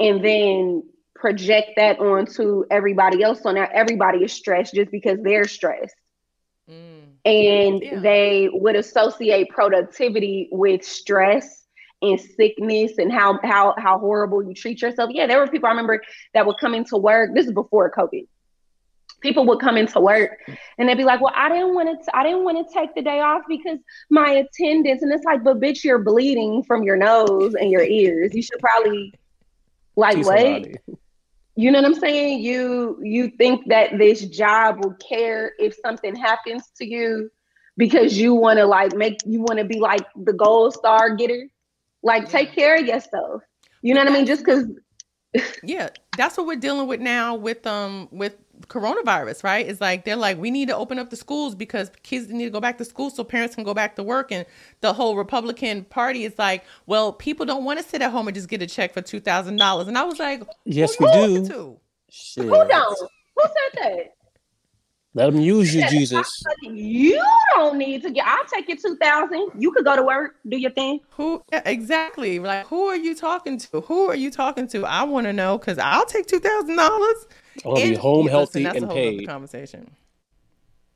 [0.00, 0.82] and then
[1.18, 5.96] project that onto everybody else so now everybody is stressed just because they're stressed
[6.68, 7.02] Mm.
[7.24, 8.00] and Yeah.
[8.00, 11.64] they would associate productivity with stress
[12.02, 15.10] and sickness and how how how horrible you treat yourself.
[15.12, 16.02] Yeah, there were people I remember
[16.34, 17.30] that would come into work.
[17.34, 18.26] This is before COVID.
[19.20, 20.38] People would come into work
[20.76, 22.16] and they'd be like, "Well, I didn't want to.
[22.16, 23.78] I didn't want to take the day off because
[24.10, 28.34] my attendance." And it's like, "But bitch, you're bleeding from your nose and your ears.
[28.34, 29.14] You should probably
[29.94, 30.96] like See what?
[31.56, 32.40] You know what I'm saying?
[32.40, 37.30] You you think that this job will care if something happens to you
[37.76, 41.48] because you want to like make you want to be like the gold star getter.
[42.02, 43.42] Like take care of yourself.
[43.82, 44.26] You know what I mean?
[44.26, 44.66] Just because
[45.62, 48.36] yeah that's what we're dealing with now with um with
[48.68, 52.28] coronavirus right it's like they're like we need to open up the schools because kids
[52.28, 54.44] need to go back to school so parents can go back to work and
[54.80, 58.34] the whole republican party is like well people don't want to sit at home and
[58.34, 61.46] just get a check for $2000 and i was like Yes, we do.
[61.48, 61.76] to?
[62.10, 62.44] Shit.
[62.44, 62.98] who don't?
[63.36, 64.12] Who said that?
[65.14, 66.30] Let them use you, Jesus.
[66.62, 67.22] You
[67.54, 68.26] don't need to get.
[68.26, 69.48] I'll take your two thousand.
[69.58, 71.00] You could go to work, do your thing.
[71.10, 75.02] who yeah, exactly like who are you talking to who are you talking to i
[75.04, 77.26] want to know because i'll take $2000
[77.64, 79.26] I want to be home, healthy, that's a and whole other paid.
[79.28, 79.90] conversation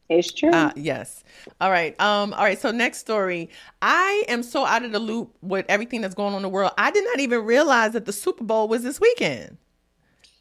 [0.08, 0.50] It's true.
[0.50, 1.22] Uh, yes.
[1.60, 1.98] All right.
[2.00, 2.58] Um, all right.
[2.58, 3.48] So next story.
[3.80, 6.72] I am so out of the loop with everything that's going on in the world.
[6.78, 9.56] I did not even realize that the Super Bowl was this weekend.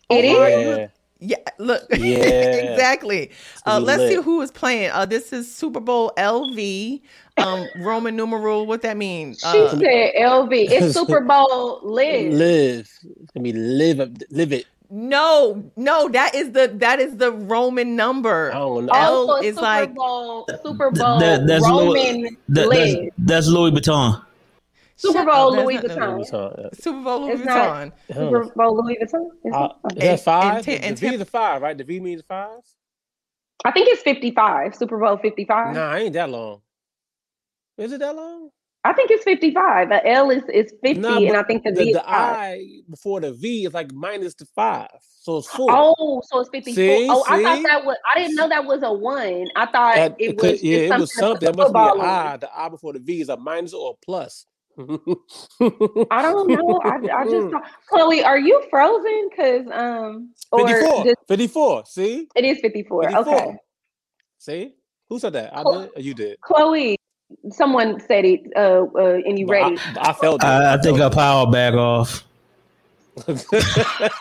[0.09, 0.77] It is.
[0.79, 0.87] Yeah.
[1.21, 1.83] Yeah, look.
[1.97, 2.15] Yeah.
[2.15, 3.29] exactly.
[3.65, 4.89] Uh, let's see who is playing.
[4.91, 7.01] Uh, this is Super Bowl LV.
[7.37, 8.65] Um, Roman numeral.
[8.65, 9.39] What that means?
[9.39, 10.49] She Uh, said LV.
[10.51, 12.33] It's Super Bowl live.
[12.33, 12.89] Live.
[13.35, 13.99] I mean, live,
[14.31, 14.65] live it.
[14.89, 16.09] No, no.
[16.09, 18.51] That is the that is the Roman number.
[18.51, 18.89] I don't.
[18.89, 23.47] L Also, is Super like Bowl, Super Bowl That- that's Roman Louis, that, that's, that's
[23.47, 24.25] Louis Vuitton.
[24.95, 26.21] Super Bowl up, that's Louis not no- Vuitton.
[26.21, 28.13] It's, uh, Super Bowl Louis It's not- Vuitton.
[28.13, 29.29] Super Bowl Louis Vuitton.
[29.45, 29.97] Is uh, it?
[29.97, 30.55] is that five?
[30.57, 31.77] and ten- and the V is a five, right?
[31.77, 32.59] The V means five?
[33.65, 34.75] I think it's 55.
[34.75, 35.75] Super Bowl 55.
[35.75, 36.61] Nah, ain't that long.
[37.77, 38.49] Is it that long?
[38.85, 39.89] I think it's 55.
[39.89, 42.09] The L is, is 50, Nah, and I think the, the, V is the.
[42.09, 45.67] I before the V is like minus the five, so it's four.
[45.69, 46.73] Oh, so it's 54.
[46.75, 49.47] See, oh, I thought that was I didn't know that was a one.
[49.55, 51.45] I thought That- it was yeah, it was something.
[51.45, 52.37] That must be an I.
[52.37, 54.45] The I before the V is a minus or a plus.
[54.79, 56.79] I don't know.
[56.85, 59.29] I, I just thought, Chloe, are you frozen?
[59.29, 61.03] Because um, or 54.
[61.03, 61.83] just, 54.
[61.85, 62.27] See?
[62.33, 63.03] it is 54.
[63.03, 63.35] 54.
[63.35, 63.57] Okay,
[64.37, 64.73] See?
[65.09, 65.55] Who said that?
[65.57, 66.39] I did you did?
[66.41, 66.97] Chloe,
[67.51, 68.41] someone said it.
[68.55, 69.77] Uh, uh and you But I, ready?
[69.93, 70.47] but I felt it.
[70.47, 72.23] I, I think her felt power back off.
[73.27, 74.11] it.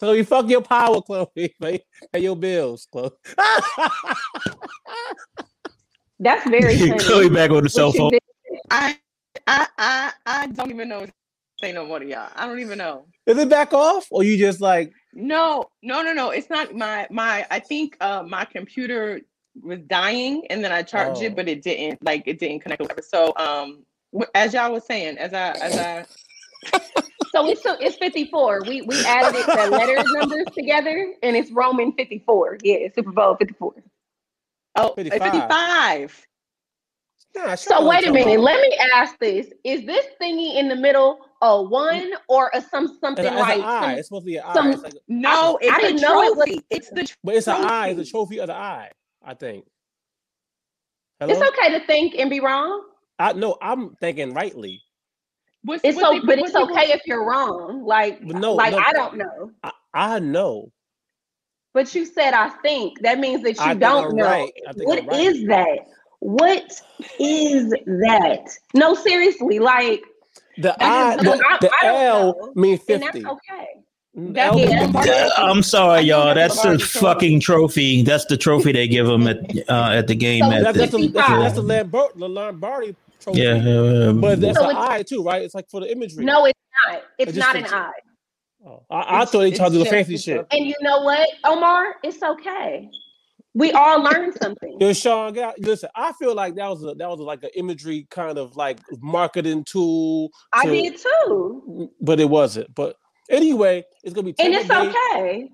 [0.00, 1.26] Chloe, fuck your power, Chloe.
[1.60, 3.10] Pay, pay your bills, Chloe.
[6.18, 6.98] That's very funny.
[6.98, 8.12] Chloe back on the cell phone.
[8.70, 8.98] I,
[9.46, 11.06] I, I, I don't even know.
[11.60, 12.30] Say no more to y'all.
[12.34, 13.04] I don't even know.
[13.26, 14.06] Is it back off?
[14.10, 16.30] Or you just like No, no, no, no.
[16.30, 17.46] It's not my my.
[17.50, 19.20] I think uh my computer
[19.62, 21.26] was dying, and then I charged Oh.
[21.26, 22.02] it, but it didn't.
[22.04, 22.80] Like it didn't connect.
[22.80, 23.02] or whatever.
[23.02, 23.84] So um,
[24.34, 26.04] as y'all was saying, as I as I
[27.32, 28.62] So it's so it's 54.
[28.66, 32.58] We we added it, the letter numbers together, and it's Roman 54.
[32.62, 33.74] Yeah, Super Bowl 54.
[34.76, 35.22] oh 55.
[35.22, 36.26] 55.
[37.36, 38.34] nah, So wait a minute.
[38.34, 42.60] about- Let me ask this: Is this thingy in the middle a one or a
[42.60, 43.60] some something It's, a- it's like?
[43.62, 43.80] eye.
[43.80, 44.54] some- It's supposed to be an eye.
[44.54, 46.60] some- It's like, No, I it's didn't a know it was- trophy.
[46.70, 47.88] It's the but it's an eye.
[47.90, 48.36] It's a trophy.
[48.36, 48.90] trophy of the eye.
[49.24, 49.64] I think.
[51.20, 51.32] Hello.
[51.32, 52.82] it's okay to think and be wrong.
[53.18, 53.56] I no.
[53.60, 54.80] I'm thinking rightly.
[55.62, 57.84] What's, It's what so, they- but it's they okay if you're wrong.
[57.84, 58.78] Like, no, like no.
[58.78, 59.50] I don't know.
[59.62, 60.72] I, I know.
[61.74, 63.00] But you said I think.
[63.02, 64.24] That means that you I don't I'm know.
[64.24, 64.50] right.
[64.66, 65.20] I think What I'm right.
[65.26, 65.78] is that?
[66.20, 66.80] What
[67.18, 68.48] is that?
[68.74, 69.58] No, seriously.
[69.58, 70.02] Like,
[70.58, 72.52] The I I, just- the, I- the I don't L know.
[72.56, 73.20] means and fifty.
[73.22, 73.66] that's okay.
[74.34, 75.10] That- L yeah, means that's 50.
[75.10, 75.28] okay.
[75.38, 76.34] I'm sorry, y'all.
[76.34, 76.98] that's That's the trophy.
[77.06, 78.02] fucking trophy.
[78.02, 80.44] That's the trophy they give them at uh, at the game.
[80.44, 82.18] So at That's, the, that's, the, that's, the, 55.
[82.18, 83.40] the Lombardi, trophy.
[83.40, 85.42] yeah, uh, But that's So an eye too, right?
[85.42, 86.24] It's like for the imagery.
[86.24, 87.02] No, it's not.
[87.18, 87.90] It's It's not an eye.
[88.66, 90.46] Oh, I, I thought they tried to do the it's fancy shit.
[90.52, 91.94] And you know what, Omar?
[92.04, 92.90] It's okay.
[93.54, 94.76] We all learned something.
[94.80, 95.88] Yo, Sean, get out- listen.
[95.96, 99.64] I feel like that was a, that was like an imagery kind of like marketing
[99.64, 100.30] tool.
[100.52, 101.90] I to- did too.
[102.00, 102.72] but it wasn't.
[102.74, 102.96] But
[103.30, 105.50] anyway, it's gonna be Tampa And it's Bay, okay.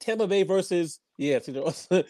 [0.00, 2.04] Tampa Bay versus yeah, Tampa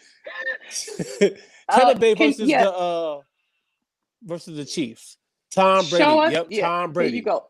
[1.68, 2.64] Uh, Bay can- versus yeah.
[2.64, 3.20] the uh
[4.22, 5.18] versus the Chiefs.
[5.50, 6.04] Tom Brady.
[6.04, 6.32] Show us.
[6.32, 7.10] Yep, yeah, Tom Brady.
[7.10, 7.46] There you go.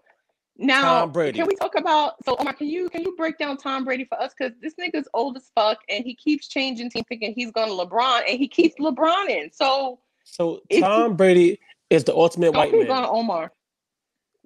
[0.57, 1.38] Now, Tom Brady.
[1.38, 2.14] can we talk about?
[2.24, 4.32] So, Omar, can you can you break down Tom Brady for us?
[4.38, 7.74] Because this nigga's old as fuck, and he keeps changing team, thinking he's going to
[7.74, 9.52] LeBron, and he keeps LeBroning.
[9.55, 11.59] So, So If- Tom Brady
[11.90, 12.86] is the ultimate white man.
[12.86, 13.52] going Omar.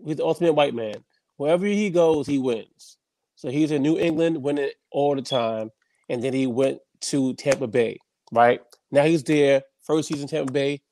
[0.04, 0.94] He's the ultimate white man.
[1.38, 2.98] Wherever he goes, he wins.
[3.36, 5.70] So he's in New England, winning all the time,
[6.08, 7.98] and then he went to Tampa Bay.
[8.32, 8.60] Right
[8.90, 9.62] now, he's there.
[9.82, 10.82] First season, Tampa Bay,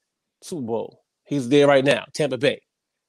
[0.42, 1.02] Super Bowl.
[1.24, 2.62] He's there right now, Tampa Bay.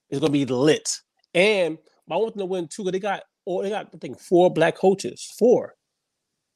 [0.10, 0.90] It's gonna be lit.
[1.34, 1.78] And
[2.10, 2.84] I want them to win too.
[2.86, 5.32] They got, or they got, I think, four black coaches.
[5.38, 5.76] Four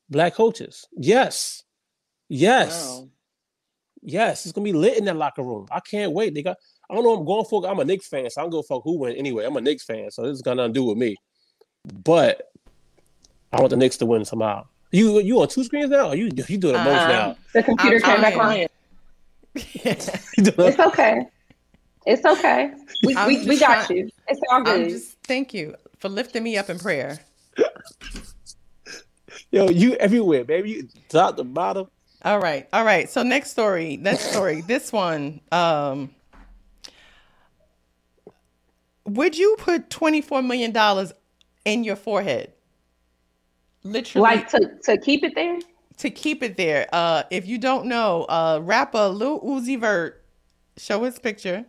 [0.09, 0.87] black coaches.
[0.97, 1.63] Yes,
[2.27, 2.87] yes.
[2.89, 3.09] Wow.
[4.01, 5.67] Yes, it's gonna be lit in that locker room.
[5.69, 6.33] I can't wait.
[6.33, 6.57] They got.
[6.91, 7.15] I don't know.
[7.15, 7.65] I'm going for.
[7.65, 9.45] I'm a Knicks fan, so I don't go fuck who win anyway.
[9.45, 11.15] I'm a Knicks fan, so this is gonna do with me.
[12.03, 12.51] But
[13.53, 14.65] I want the Knicks to win somehow.
[14.91, 16.09] You you on two screens now?
[16.09, 17.35] Or you you doing it both Um, now?
[17.53, 18.57] The computer I'm came back on.
[19.53, 21.25] You It's okay.
[22.05, 22.71] It's okay.
[23.05, 24.09] We, I'm we, we got trying- you.
[24.27, 24.89] It's all I'm good.
[24.89, 27.19] just thank you for lifting me up in prayer.
[29.51, 30.71] Yo, you everywhere, baby.
[30.71, 31.87] You top to bottom.
[32.23, 32.67] All right.
[32.71, 33.09] All right.
[33.09, 33.97] So next story.
[33.97, 34.61] Next story.
[34.61, 35.41] this one.
[35.51, 36.11] Um
[39.05, 40.75] would you put $24 million
[41.65, 42.53] in your forehead?
[43.83, 45.59] Literally like to, to keep it there.
[45.97, 46.87] to keep it there.
[46.93, 50.23] Uh if you don't know, uh rapper Lil Uzi Vert,
[50.77, 51.65] show his picture.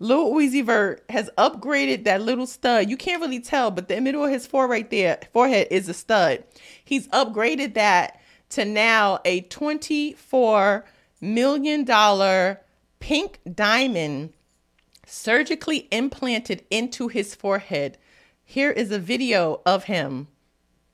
[0.00, 2.90] Lil Uzi Vert has upgraded that little stud.
[2.90, 5.94] You can't really tell, but the middle of his forehead right there, forehead is a
[5.94, 6.44] stud.
[6.84, 8.20] He's upgraded that
[8.50, 10.82] to now a $24
[11.20, 12.56] million
[13.00, 14.32] pink diamond
[15.06, 17.98] surgically implanted into his forehead.
[18.44, 20.28] Here is a video of him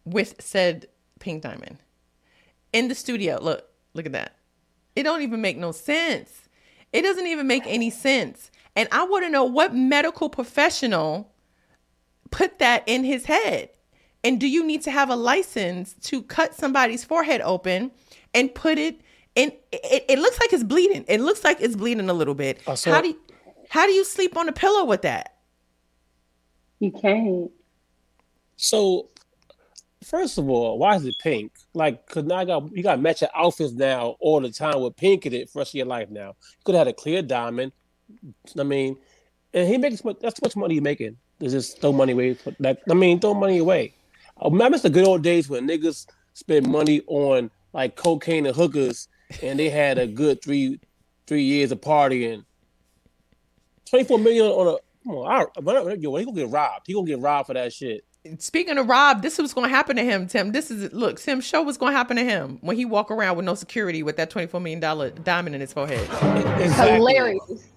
[0.05, 0.87] with said
[1.19, 1.79] pink diamond
[2.73, 3.39] in the studio.
[3.41, 4.37] Look, look at that.
[4.97, 6.49] It don't even make no sense.
[6.93, 8.51] It doesn't even make any sense.
[8.77, 11.33] And I want to know what medical professional
[12.31, 13.71] put that in his head.
[14.23, 17.91] And do you need to have a license to cut somebody's forehead open
[18.35, 19.01] and put it
[19.35, 19.53] in?
[19.73, 21.05] It, it looks like it's bleeding.
[21.09, 22.61] It looks like it's bleeding a little bit.
[22.67, 23.19] Uh, I saw- how do you,
[23.71, 25.37] how do you sleep on a pillow with that?
[26.81, 27.51] You can't.
[28.57, 29.11] So,
[30.03, 31.53] first of all, why is it pink?
[31.73, 35.25] Like, cause now I got you got matching outfits now all the time with pink
[35.25, 36.11] in it for the rest of your life.
[36.11, 37.71] Now you could have had a clear diamond,
[38.59, 38.97] I mean,
[39.55, 41.17] and he makes mu- that's much money he's making.
[41.39, 42.37] To just throw money away.
[42.59, 43.95] That I mean, throw money away.
[44.43, 49.07] I remember the good old days when niggas spent money on like cocaine and hookers,
[49.45, 50.81] and they had a good three
[51.29, 52.45] three years of partying.
[53.91, 56.87] Twenty four million on a come on, I, yo, he gonna get robbed.
[56.87, 58.05] He gonna get robbed for that shit.
[58.39, 60.53] Speaking of Rob, this is what's going to happen to him, Tim.
[60.53, 61.41] This is look, Tim.
[61.41, 64.19] Show what's going to happen to him when he walk around with no security with
[64.19, 66.03] that twenty four million dollar diamond in his forehead.
[66.61, 66.97] Exactly.
[66.97, 67.69] Hilarious.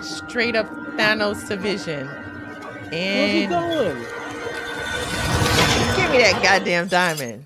[0.00, 0.66] Straight up
[0.96, 2.06] Thanos to Vision.
[2.06, 3.96] Where's he And going?
[5.96, 7.44] give me that goddamn diamond.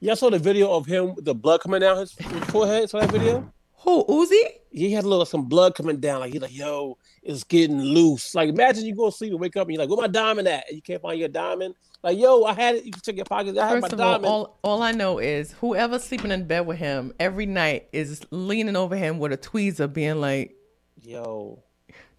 [0.00, 2.88] Y'all saw the video of him with the blood coming down his forehead.
[2.88, 3.52] Saw that video?
[3.82, 4.40] Who Uzi?
[4.70, 6.20] He had a little some blood coming down.
[6.20, 8.34] Like he's like, yo, it's getting loose.
[8.34, 10.48] Like imagine you go to sleep and wake up and you're like, where my diamond
[10.48, 10.64] at?
[10.68, 11.74] And you can't find your diamond.
[12.02, 12.84] Like, yo, I had it.
[12.84, 13.58] You can check your pockets.
[13.58, 14.26] I had First my of all, diamond.
[14.26, 18.76] all, all I know is whoever's sleeping in bed with him every night is leaning
[18.76, 20.54] over him with a tweezer, being like,
[21.02, 21.62] yo,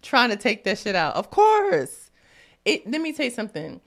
[0.02, 1.14] trying to take that shit out.
[1.14, 2.10] Of course.
[2.64, 3.80] It let me tell you something.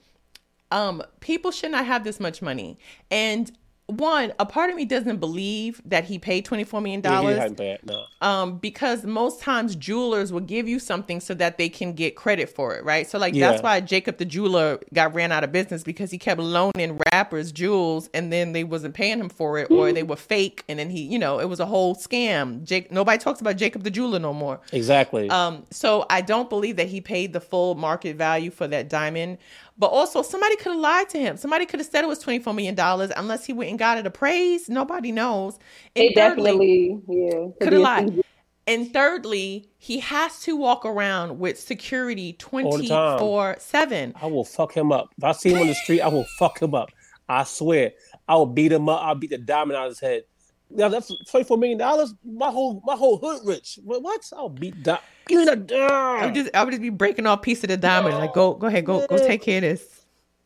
[0.70, 2.78] Um, people should not have this much money.
[3.10, 3.52] And
[3.86, 7.52] one, a part of me doesn't believe that he paid twenty four million dollars.
[7.52, 7.80] paid.
[7.84, 8.04] No.
[8.22, 12.48] um, because most times jewelers will give you something so that they can get credit
[12.48, 13.06] for it, right?
[13.06, 16.40] So like that's why Jacob the jeweler got ran out of business because he kept
[16.40, 20.64] loaning rappers jewels and then they wasn't paying him for it or they were fake
[20.68, 22.64] and then he, you know, it was a whole scam.
[22.64, 24.60] Jake nobody talks about Jacob the jeweler no more.
[24.72, 25.28] Exactly.
[25.28, 29.38] Um, so I don't believe that he paid the full market value for that diamond.
[29.76, 31.36] But also, somebody could have lied to him.
[31.36, 33.98] Somebody could have said it was twenty four million dollars, unless he went and got
[33.98, 34.70] it appraised.
[34.70, 35.58] Nobody knows.
[35.96, 37.46] And It thirdly- definitely, yeah.
[37.60, 38.20] could have lied.
[38.66, 43.18] And thirdly, he has to walk around with security the twenty time.
[43.18, 44.14] four seven.
[44.22, 45.10] I will fuck him up.
[45.18, 46.88] If I see him on the street, I will fuck him up.
[47.28, 47.92] I swear.
[48.26, 49.02] I will beat him up.
[49.02, 50.22] I'll beat the diamond out of his head.
[50.70, 52.14] Now that's twenty-four million dollars.
[52.24, 53.78] My whole my whole hood rich.
[53.84, 54.02] What?
[54.02, 54.22] what?
[54.34, 55.02] I'll beat that.
[55.28, 58.16] Even a I would just I would just be breaking off piece of the diamond.
[58.16, 60.03] Like, go go ahead, go go take care of this.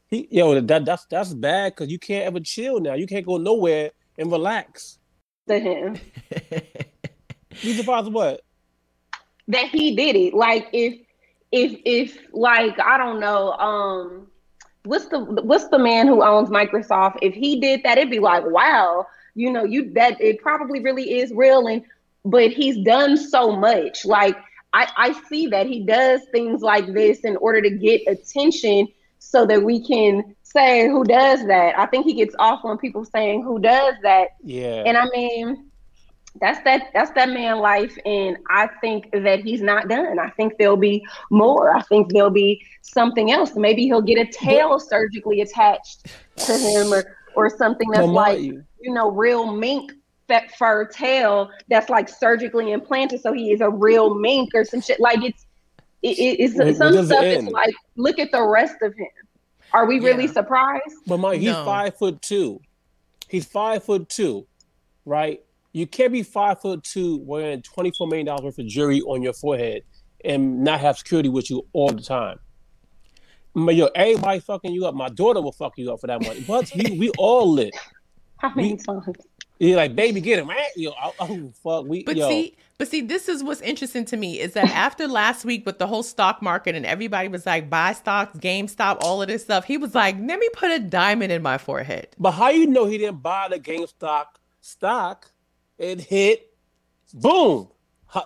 [0.09, 2.95] He, yo, that that's that's bad because you can't ever chill now.
[2.95, 4.99] You can't go nowhere and relax.
[5.49, 5.97] to him
[7.63, 8.43] You surprised what?
[9.49, 10.35] that he did it.
[10.35, 11.01] Like if
[11.53, 14.27] if if like I don't know, um
[14.85, 17.17] what's the what's the man who owns Microsoft?
[17.23, 21.19] If he did that, it'd be like, wow, you know, you that it probably really
[21.19, 21.83] is real and
[22.25, 24.05] but he's done so much.
[24.05, 24.37] Like
[24.75, 28.89] I, I see that he does things like this in order to get attention
[29.29, 31.79] so that we can say who does that.
[31.79, 34.85] I think he gets off on people saying who does that Yeah.
[34.87, 35.67] and I mean,
[36.41, 40.19] that's that that's that man life, and I think that he's not done.
[40.19, 41.75] I think there'll be more.
[41.75, 43.55] I think there'll be something else.
[43.57, 46.07] Maybe he'll get a tail surgically attached
[46.37, 48.65] to him, or or something that's like you.
[48.81, 49.93] you know real mink
[50.59, 55.01] fur tail that's like surgically implanted, so he is a real mink or some shit.
[55.01, 55.45] Like it's
[56.03, 57.25] it, it- it's where some it stuff.
[57.25, 59.09] It's like look at the rest of him.
[59.73, 60.33] Are we really Yeah.
[60.33, 60.95] surprised?
[61.07, 61.65] But Mike, he's No.
[61.65, 62.61] five foot two.
[63.29, 64.47] He's five foot two,
[65.05, 65.43] right?
[65.73, 69.23] You can't be five foot two wearing twenty four million dollars worth of jewelry on
[69.23, 69.83] your forehead
[70.25, 72.39] and not have security with you all the time.
[73.55, 74.95] But yo, everybody fucking you up.
[74.95, 76.45] My daughter will fuck you up for that money.
[76.47, 77.75] But we, we all lit.
[78.39, 79.07] How many We- times?
[79.61, 80.69] You're like, baby, get him, right?
[80.77, 82.29] Yo, oh, oh, fuck, we But yo.
[82.29, 85.79] see, but see, this is what's interesting to me is that after last week with
[85.79, 89.65] the whole stock market and everybody was like, buy stocks, GameStop, all of this stuff,
[89.65, 92.09] he was like, let me put a diamond in my forehead.
[92.19, 94.27] But how you know he didn't buy the GameStop
[94.61, 95.31] stock?
[95.77, 96.55] It hit,
[97.13, 97.69] boom.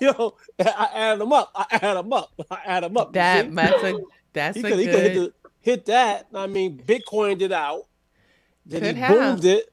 [0.00, 1.52] Yo, I add them up.
[1.54, 2.32] I add them up.
[2.50, 3.12] I add them up.
[3.12, 3.98] That that's a
[4.32, 6.26] that's he a could, he could hit, the, hit that.
[6.34, 7.84] I mean, Bitcoin did out.
[8.66, 9.10] Then Could he have.
[9.10, 9.72] boomed it.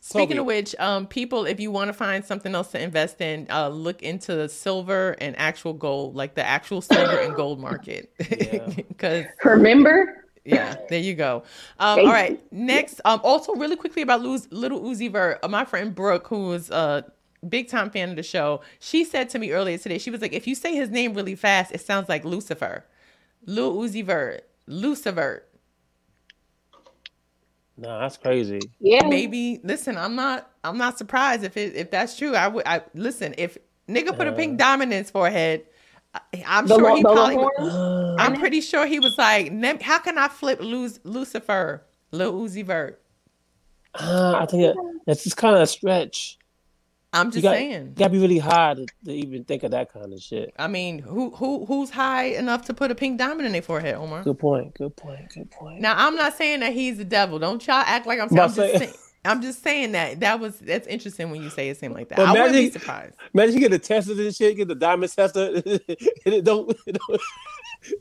[0.00, 3.46] Speaking of which, um, people, if you want to find something else to invest in,
[3.50, 8.12] uh, look into the silver and actual gold, like the actual silver and gold market,
[8.30, 8.68] Yeah.
[8.88, 10.26] because Remember?
[10.44, 11.44] yeah, there you go.
[11.78, 15.64] Um, all right, next, um, also really quickly about Luz, little Uzi Vert, uh, my
[15.64, 17.04] friend Brooke, who was a
[17.48, 20.32] big time fan of the show, she said to me earlier today, she was like,
[20.32, 22.84] if you say his name really fast, it sounds like Lucifer,
[23.46, 25.44] Lil Uzi Vert, Lucifer.
[27.78, 28.60] Nah, that's crazy.
[28.80, 29.06] Yeah.
[29.06, 32.82] maybe listen i'm not i'm not surprised if it if that's true i would i
[32.94, 33.56] listen if
[33.88, 35.64] nigga put a pink diamond in his forehead
[36.14, 38.16] I, i'm sure lo- he probably Longhorn?
[38.20, 43.00] i'm pretty sure he was like how can i flip Lu- lucifer lil uzi vert
[43.94, 46.38] Uh, I think that, that's just kind of a stretch.
[47.12, 49.92] I'm You just got, saying gotta be really high to, to even think of that
[49.92, 50.52] kind of shit.
[50.58, 53.94] i mean who who who's high enough to put a pink diamond in their forehead
[53.96, 54.74] omar Good point.
[54.74, 55.28] Good point.
[55.34, 55.80] Good point.
[55.80, 58.54] now i'm not saying that he's the devil don't y'all act like i'm, I'm just
[58.56, 58.92] say- saying
[59.24, 62.16] I'm just saying that that was that's interesting when you say it seemed like that.
[62.16, 63.14] But I wouldn't be surprised.
[63.32, 65.80] Imagine you get the testers and shit, get the diamond tester, and
[66.24, 67.20] it don't, it don't,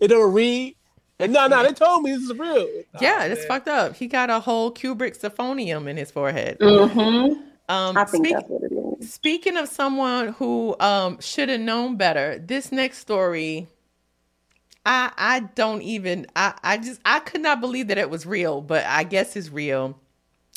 [0.01, 0.75] it don't read.
[1.19, 2.67] And no, no, they told me this is real.
[2.99, 3.47] Yeah, Nah, that's man.
[3.49, 3.95] fucked up.
[3.97, 6.57] He got a whole cubic zirconium in his forehead.
[6.57, 7.39] Mm-hmm.
[7.69, 8.80] Um, I think speak- that's what it is.
[9.01, 13.67] Speaking of someone who um, should have known better, this next story,
[14.85, 18.61] I I don't even I I just I could not believe that it was real,
[18.61, 19.99] but I guess it's real.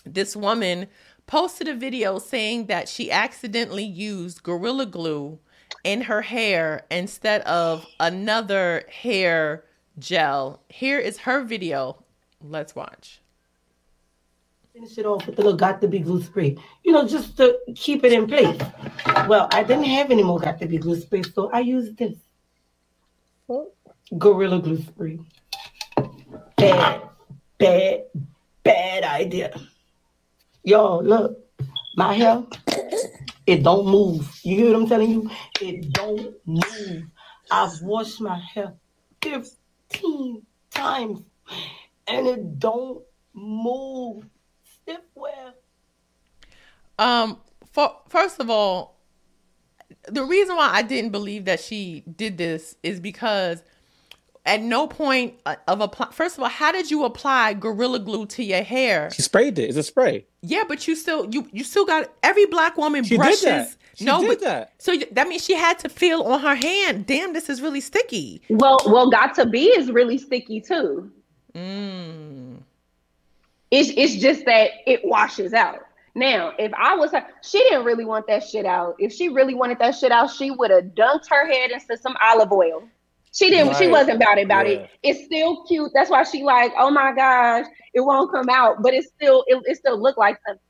[0.05, 0.89] This woman
[1.27, 5.39] posted a video saying that she accidentally used gorilla glue
[5.83, 9.65] in her hair instead of another hair
[9.99, 10.63] gel.
[10.69, 12.05] Here is her video.
[12.43, 13.23] Let's watch.
[14.75, 18.13] Finish it off with a little Got2b glue spray, you know, just to keep it
[18.13, 18.61] in place.
[19.29, 22.17] Well, I didn't have any more Got2b glue spray, so I used this
[24.19, 25.21] Gorilla Glue Spray.
[26.57, 27.03] Bad,
[27.57, 28.01] bad,
[28.65, 29.57] bad idea.
[30.65, 31.39] Y'all, look,
[31.95, 32.43] my hair,
[33.47, 34.29] it don't move.
[34.43, 35.31] You hear what I'm telling you?
[35.61, 37.05] It don't move.
[37.49, 38.75] I've washed my hair
[39.23, 41.23] 15 times
[42.09, 43.05] and it don't
[43.35, 44.25] move.
[44.85, 45.53] Stiff wear.
[46.99, 47.39] Um,
[47.73, 49.01] for, first of all,
[50.09, 53.63] the reason why I didn't believe that she did this is because
[54.47, 56.11] at no point uh, of apply.
[56.13, 59.11] First of all, how did you apply gorilla glue to your hair?
[59.11, 59.69] She sprayed it.
[59.69, 60.27] It's a spray.
[60.43, 63.43] Yeah, but you still you you still got every black woman She did brushes.
[63.43, 63.77] that.
[63.97, 64.73] She no, did but that.
[64.79, 67.07] so you- that means she had to feel on her hand.
[67.07, 68.43] Damn, this is really sticky.
[68.51, 71.11] Well, well, Got2b is really sticky too.
[71.55, 72.44] Mm.
[73.75, 75.81] It's it's just that it washes out.
[76.15, 78.95] Now, if I was her, she didn't really want that shit out.
[79.01, 82.17] If she really wanted that shit out, she would have dunked her head into some
[82.23, 82.85] olive oil.
[83.33, 83.75] She didn't.
[83.77, 84.45] She wasn't about it.
[84.45, 84.77] About Yeah.
[84.77, 84.91] it.
[85.03, 85.91] It's still cute.
[85.93, 86.73] That's why she like.
[86.79, 90.39] Oh my gosh, it won't come out, but it still it, it still look like
[90.47, 90.61] something.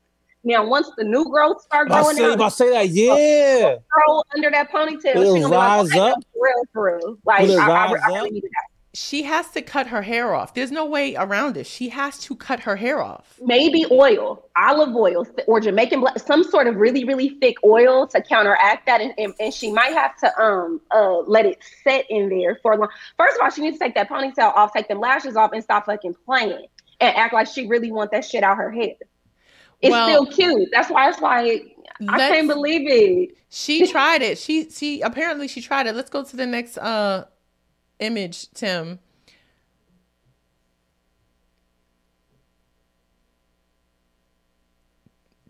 [0.43, 3.75] Now, once the new growth start I growing say, out, about say that, yeah.
[3.91, 6.19] grow under that ponytail, Will she gonna be like, rise oh, up?
[6.33, 7.17] for real, for real.
[7.23, 8.31] Like I, I, I really up?
[8.33, 8.74] needed that.
[8.95, 10.53] She has to cut her hair off.
[10.53, 11.67] There's no way around it.
[11.67, 13.41] She has to cut her hair off.
[13.41, 18.21] maybe oil, olive oil, or Jamaican black, some sort of really, really thick oil to
[18.21, 19.01] counteract that.
[19.01, 22.73] And, and, and she might have to um uh let it set in there for
[22.73, 22.89] a long.
[23.17, 25.63] First of all, she needs to take that ponytail off, take them lashes off, and
[25.63, 26.65] stop fucking playing
[27.01, 28.95] and act like she really want that shit out her head.
[29.81, 30.69] It's Well, still cute.
[30.71, 31.75] That's why it's like
[32.07, 33.35] I can't believe it.
[33.49, 34.37] She tried it.
[34.37, 35.95] She she apparently she tried it.
[35.95, 37.25] Let's go to the next uh
[37.99, 38.99] image, Tim.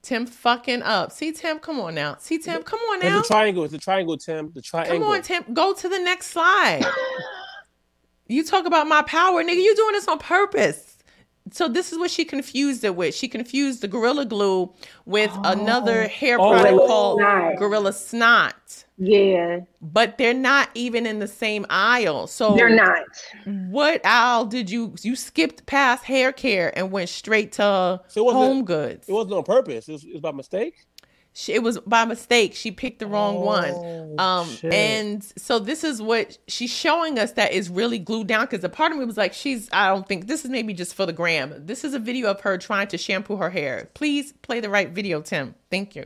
[0.01, 1.11] Tim fucking up.
[1.11, 2.15] See Tim, come on now.
[2.19, 3.19] See Tim, come on now.
[3.19, 3.63] It's a triangle.
[3.63, 4.51] It's a triangle, Tim.
[4.53, 4.99] The triangle.
[4.99, 5.43] Come on, Tim.
[5.51, 6.83] Go to the next slide.
[8.27, 9.55] you talk about my power, nigga.
[9.63, 10.95] You doing this on purpose.
[11.51, 13.15] So this is what she confused it with.
[13.15, 14.71] She confused the Gorilla Glue
[15.05, 15.41] with oh.
[15.43, 16.51] another hair Oh.
[16.51, 17.55] product Gorilla called Snot.
[17.57, 18.84] Gorilla Snot.
[18.97, 22.27] Yeah, But they're not even in the same aisle.
[22.27, 23.03] So they're not.
[23.45, 28.23] what aisle did you you skipped past hair care and went straight to So it
[28.25, 29.09] wasn't- home goods?
[29.09, 29.89] It wasn't on purpose.
[29.89, 30.75] It was, it was by mistake.
[31.37, 32.55] She, it was by mistake.
[32.55, 33.71] She picked the wrong one.
[33.75, 34.71] Oh, Um, shit.
[34.73, 38.69] and so this is what she's showing us that is really glued down because a
[38.69, 41.11] part of me was like, she's, I don't think this is maybe just for the
[41.11, 41.53] gram.
[41.57, 43.89] This is a video of her trying to shampoo her hair.
[43.95, 45.55] Please play the right video, Tim.
[45.69, 46.05] Thank you.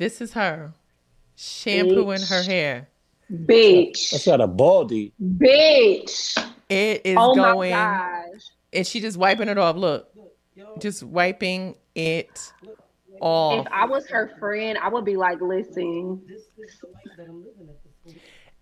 [0.00, 0.72] This is her
[1.36, 2.88] shampooing her hair.
[3.30, 5.12] Bitch, That's got a baldy.
[5.22, 6.38] bitch.
[6.70, 8.40] It is Oh my going, gosh.
[8.72, 9.76] and she just wiping it off.
[9.76, 10.08] Look,
[10.78, 12.30] just wiping it
[13.20, 13.66] off.
[13.66, 16.22] If I was her friend, I would be like, listen,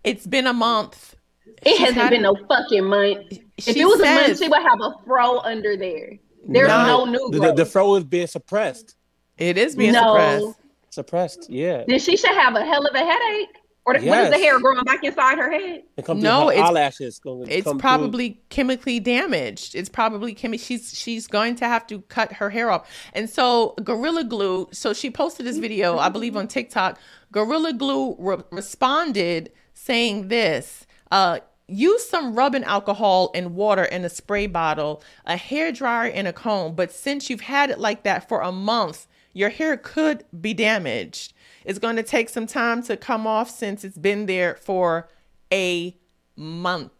[0.03, 1.15] It's been a month.
[1.63, 3.31] it She's hasn't had- been no fucking month.
[3.57, 6.17] If it was a month, she would have a fro under there.
[6.45, 7.05] There's No.
[7.05, 8.95] no, new The, the, the fro is being suppressed.
[9.37, 10.01] It is being No.
[10.17, 10.59] suppressed.
[10.91, 11.49] Suppressed.
[11.49, 11.83] Yeah.
[11.87, 13.49] then she should have a hell of a headache.
[13.85, 15.81] Or the, what is the hair growing back inside her head?
[15.97, 17.17] It comes No, her it's- eyelashes.
[17.19, 17.79] Gonna It's come through.
[17.79, 19.73] probably chemically damaged.
[19.73, 22.87] It's probably chemi- she's she's going to have to cut her hair off.
[23.13, 26.99] And so Gorilla Glue, so she posted this video, I believe on TikTok.
[27.31, 31.39] Gorilla Glue re- responded saying this, uh
[31.71, 36.33] Use some rubbing alcohol and water in a spray bottle, a hair dryer and a
[36.33, 36.73] comb.
[36.73, 41.33] But since you've had it like that for a month, your hair could be damaged.
[41.65, 45.09] It's going to take some time to come off since it's been there for
[45.51, 45.95] a
[46.35, 46.91] month.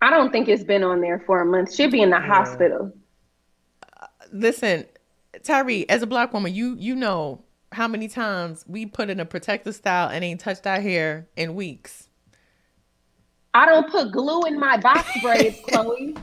[0.00, 1.74] I don't think it's been on there for a month.
[1.74, 2.92] She'll be in the hospital.
[4.00, 4.84] Uh, listen,
[5.42, 9.24] Tyree, as a black woman, you you know how many times we put in a
[9.24, 12.08] protective style and ain't touched our hair in weeks.
[13.54, 16.16] I don't put glue in my box braids, Chloe.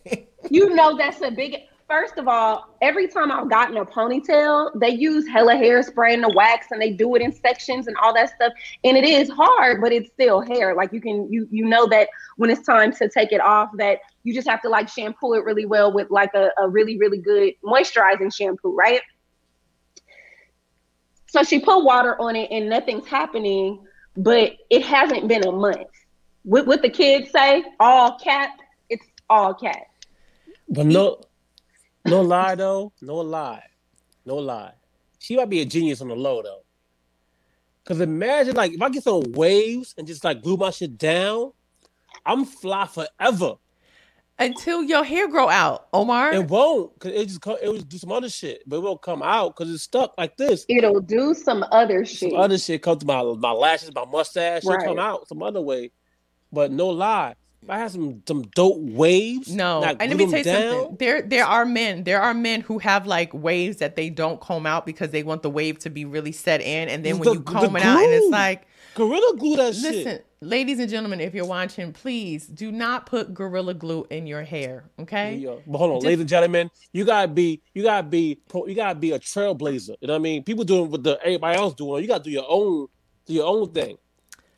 [0.50, 1.56] you know that's a big.
[1.88, 6.28] First of all, every time I've gotten a ponytail, they use hella hairspray and the
[6.28, 8.52] wax, and they do it in sections and all that stuff.
[8.84, 10.74] And it is hard, but it's still hair.
[10.74, 14.00] Like you can, you you know that when it's time to take it off, that
[14.22, 17.18] you just have to like shampoo it really well with like a, a really really
[17.18, 19.00] good moisturizing shampoo, right?
[21.28, 23.82] So she put water on it, and nothing's happening.
[24.14, 25.88] But it hasn't been a month.
[26.42, 27.64] What what the kids say?
[27.80, 28.50] All cat.
[28.90, 29.86] It's all cat.
[30.68, 31.22] But no,
[32.10, 32.92] no lie though.
[33.00, 33.62] No lie.
[34.24, 34.72] No lie.
[35.18, 36.62] She might be a genius on the low though.
[37.84, 41.52] Cause imagine like if I get some waves and just like glue my shit down,
[42.26, 43.54] I'm fly forever.
[44.40, 46.32] Until your hair grow out, Omar.
[46.32, 49.02] It won't, cause it just co- it will do some other shit, but it won't
[49.02, 50.64] come out because it's stuck like this.
[50.68, 52.30] It'll do some other shit.
[52.30, 54.86] Some other shit come to my my lashes, my mustache, it'll Right.
[54.86, 55.90] come out some other way.
[56.52, 57.36] But no lie, if
[57.68, 59.52] I had some some dope waves.
[59.54, 60.96] No, and let me tell you down, something.
[60.98, 62.04] There, there are men.
[62.04, 65.42] There are men who have like waves that they don't comb out because they want
[65.42, 68.02] the wave to be really set in, and then when The- you comb it out,
[68.02, 70.26] and it's like, Gorilla glue that listen, shit.
[70.40, 74.84] ladies and gentlemen, if you're watching, please do not put gorilla glue in your hair.
[74.98, 75.36] Okay.
[75.36, 78.74] Yo, but hold on, Just- ladies and gentlemen, you gotta be, you gotta be, you
[78.74, 79.96] gotta be a trailblazer.
[80.00, 80.42] You know what I mean?
[80.42, 82.02] People doing what the everybody else doing.
[82.02, 82.86] You gotta do your own,
[83.26, 83.98] do your own thing.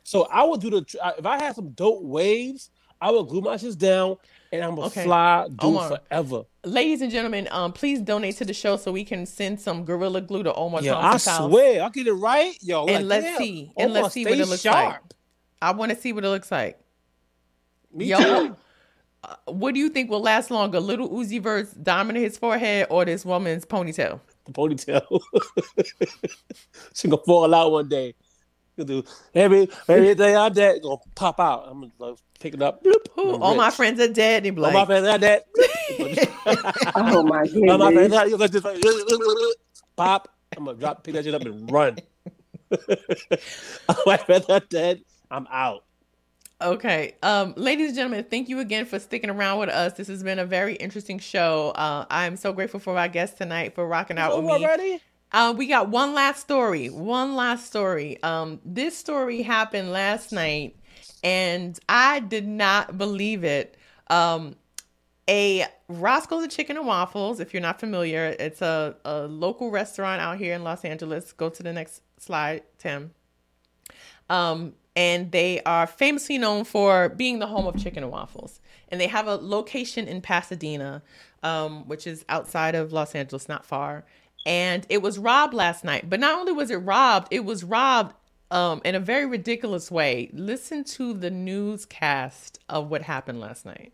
[0.03, 2.69] So I would do the if I had some dope waves,
[3.01, 4.17] I will glue my shit down,
[4.51, 5.03] and I'm gonna Okay.
[5.03, 5.97] fly, do Omar.
[5.97, 6.43] forever.
[6.63, 10.21] Ladies and gentlemen, um, please donate to the show so we can send some gorilla
[10.21, 11.23] glue to Omar Yeah, I house.
[11.25, 12.85] swear, I'll get it right, yo.
[12.85, 14.75] and like, let's damn, see, and Omar, let's see what it looks sharp.
[14.91, 15.01] like.
[15.63, 16.79] I want to see what it looks like.
[17.93, 18.55] Me Yo, too.
[19.23, 22.87] uh, what do you think will last longer, Little Uzi Vert's diamond in his forehead
[22.91, 24.19] or this woman's ponytail?
[24.45, 25.21] The ponytail.
[26.93, 28.13] she gonna fall out one day.
[28.77, 29.03] Gonna do
[29.35, 31.65] every everything I'm dead gonna pop out.
[31.69, 32.83] I'm gonna like, pick it up.
[32.83, 34.43] bloop, All my friends are dead.
[34.43, 35.43] They be All my friends are dead.
[36.95, 38.81] Oh my All my friends are- you like this, like,
[39.95, 40.29] pop.
[40.57, 41.97] I'm gonna drop, pick that shit up and run.
[43.89, 45.01] All my friends are dead.
[45.29, 45.83] I'm out.
[46.61, 47.15] Okay.
[47.23, 49.93] Um, ladies and gentlemen, thank you again for sticking around with us.
[49.93, 51.71] This has been a very interesting show.
[51.71, 54.65] Uh, I'm so grateful for our guests tonight for rocking out with Over me.
[54.65, 55.01] already?
[55.31, 56.89] Uh, we got one last story.
[56.89, 58.21] One last story.
[58.21, 60.75] Um, this story happened last night,
[61.23, 63.77] and I did not believe it.
[64.09, 64.55] Um,
[65.29, 70.37] a Roscoe's Chicken and Waffles, if you're not familiar, it's a, a local restaurant out
[70.37, 71.31] here in Los Angeles.
[71.31, 73.11] Go to the next slide, Tim.
[74.29, 78.59] Um, and they are famously known for being the home of chicken and waffles.
[78.89, 81.01] And they have a location in Pasadena,
[81.43, 84.03] um, which is outside of Los Angeles, not far.
[84.45, 86.09] And it was robbed last night.
[86.09, 88.15] But not only was it robbed, it was robbed
[88.49, 90.29] um, in a very ridiculous way.
[90.33, 93.93] Listen to the newscast of what happened last night.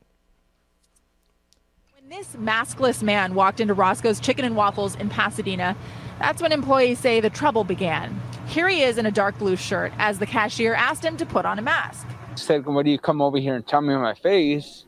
[1.93, 5.76] When this maskless man walked into Roscoe's Chicken and Waffles in Pasadena,
[6.20, 8.20] that's when employees say the trouble began.
[8.48, 11.45] Here he is in a dark blue shirt as the cashier asked him to put
[11.45, 12.08] on a mask.
[12.32, 14.86] He said, "Why do you come over here and tell me on my face?"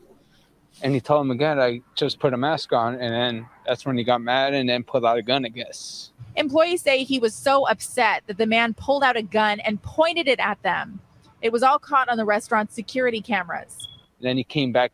[0.82, 3.96] And he told him again, "I just put a mask on." And then that's when
[3.96, 5.44] he got mad and then pulled out a gun.
[5.44, 6.10] I guess.
[6.34, 10.26] Employees say he was so upset that the man pulled out a gun and pointed
[10.26, 10.98] it at them.
[11.40, 13.86] It was all caught on the restaurant's security cameras.
[14.20, 14.90] Then he came back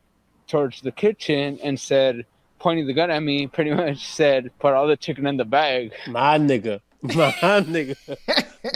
[0.47, 2.27] towards the kitchen and said,
[2.59, 5.93] pointing the gun at me, pretty much said, "Put all the chicken in the bag."
[6.07, 6.81] My nigga.
[7.01, 7.97] My nigga.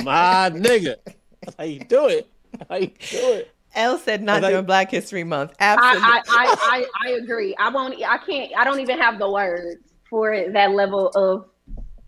[0.02, 0.96] My nigga.
[1.42, 2.26] That's how you do it.
[2.52, 3.50] That's how you do it.
[3.74, 5.52] Elle said not Well, that- during Black History Month.
[5.60, 6.02] Absolutely.
[6.02, 7.54] I, I, I, I, I agree.
[7.58, 7.94] I won't.
[8.02, 8.50] I can't.
[8.56, 9.78] I don't even have the words
[10.10, 11.46] for that level of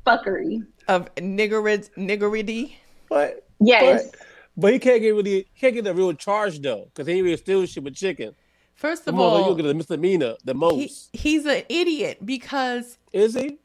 [0.06, 0.66] fuckery.
[0.88, 2.74] of niggerid, niggerity.
[3.08, 4.10] But Yes.
[4.10, 4.20] But,
[4.56, 7.24] but he can't get really he can't get a real charge though, because he ain't
[7.24, 8.34] really steal shit with chicken.
[8.74, 11.10] First of motherfucker, all, you'll get a misdemeanor the most.
[11.12, 13.58] he, he's an idiot because Is he?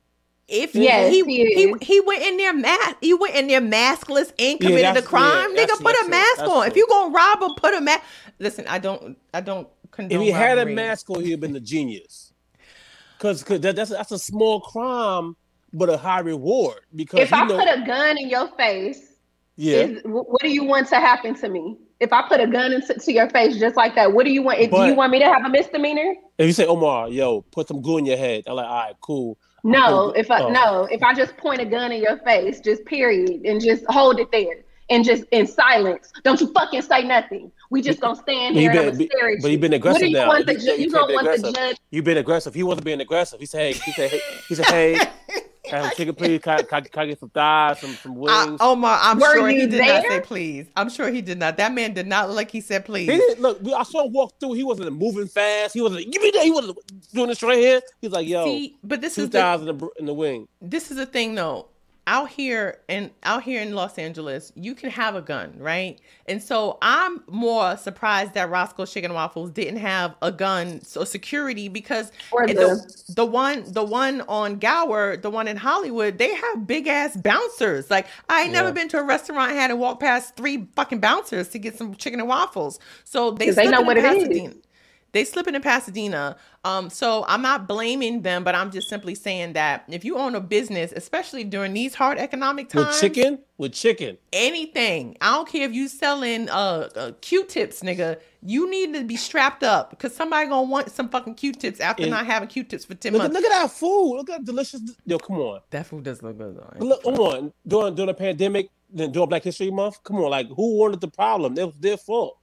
[0.48, 4.32] if Yes, he, he he, he went in there mask he went in there maskless
[4.40, 5.56] and Yeah, committed a crime.
[5.56, 6.68] yeah, Nigga, that's- put a mask That's on.
[6.68, 8.04] If you gonna rob him, put a mask.
[8.40, 11.56] Listen, I don't I don't condone If he had a mask on, he'd have been
[11.56, 12.27] a genius.
[13.20, 15.36] Cause, 'cause that, that's that's a small crime,
[15.74, 16.80] but a high reward.
[16.96, 19.16] Because If I know, put a gun in your face,
[19.56, 21.78] yeah, is, what do you want to happen to me?
[22.00, 24.44] If I put a gun into to your face just like that, what do you
[24.44, 24.60] want?
[24.60, 26.16] do But- you want me to have a misdemeanor?
[26.38, 28.96] if you say Omar, yo, put some glue in your head, I'm like, all right,
[29.02, 29.38] cool.
[29.64, 30.10] No.
[30.12, 30.50] If I oh.
[30.50, 34.20] no, if I just point a gun in your face, just period, and just hold
[34.20, 34.64] it there.
[34.90, 37.52] And just in silence, don't you fucking say nothing.
[37.70, 39.52] We just gonna stand here you and I'm been, gonna stare at but you.
[39.52, 40.28] you've been What aggressive do you now.
[40.28, 41.56] want You- ju- you you can't gonna be want the aggressive.
[41.56, 41.78] judge?
[41.92, 42.54] You've been aggressive.
[42.54, 43.40] He wasn't being aggressive.
[43.40, 44.98] He said, hey, he said, hey, he said, hey,
[45.66, 46.40] Can I have chicken, please?
[46.42, 48.62] Can I, can I- can I get some thighs, some some uh, wings?
[48.62, 50.68] I, Omar, I'm Were sure he you did not say please.
[50.78, 51.58] I'm sure he did not.
[51.58, 53.12] That man did not look like he said please.
[53.12, 53.60] He didn't look.
[53.76, 54.54] I saw him walk through.
[54.54, 55.74] He wasn't moving fast.
[55.74, 56.10] He wasn't.
[56.10, 56.44] Give me that.
[56.44, 56.78] He wasn't
[57.14, 57.82] doing this right here.
[58.00, 60.14] He's like, yo, See, but this two is the, thighs in the br- in the
[60.14, 60.48] wing.
[60.62, 61.68] this is the thing though
[62.08, 66.02] out here and out here in los angeles you can have a gun right?
[66.28, 71.04] And so i'm more surprised that roscoe's chicken and waffles didn't have a gun so
[71.06, 72.12] security because
[72.56, 77.18] the- the, one the one on gower the one in hollywood they have big ass
[77.18, 77.90] bouncers.
[77.92, 81.00] Like i ain't never been to a restaurant and had to walk past three fucking
[81.02, 82.80] bouncers to get some chicken and waffles.
[83.06, 84.42] So they they know what in it is.
[85.08, 85.14] Pasadena.
[85.14, 86.38] They slipping in Pasadena.
[86.64, 90.36] Um, so I'm not blaming them, but I'm just simply saying that if you own
[90.36, 94.18] a business, especially during these hard economic times, With chicken, with chicken.
[94.34, 95.16] anything.
[95.22, 98.20] I don't care if you selling uh, uh Q-tips, nigga.
[98.44, 102.12] You need to be strapped up because somebody gonna want some fucking Q-tips after And-
[102.12, 103.34] not having Q-tips for ten Look, months.
[103.36, 104.18] look at that food.
[104.18, 104.82] Look at that delicious.
[105.06, 105.62] Yo, come on.
[105.72, 106.86] That food does look good though.
[106.86, 107.54] Look, come on.
[107.66, 110.30] During during the pandemic, then during Black History Month, come on.
[110.32, 111.58] Like, who wanted the problem?
[111.58, 112.38] It was their fault.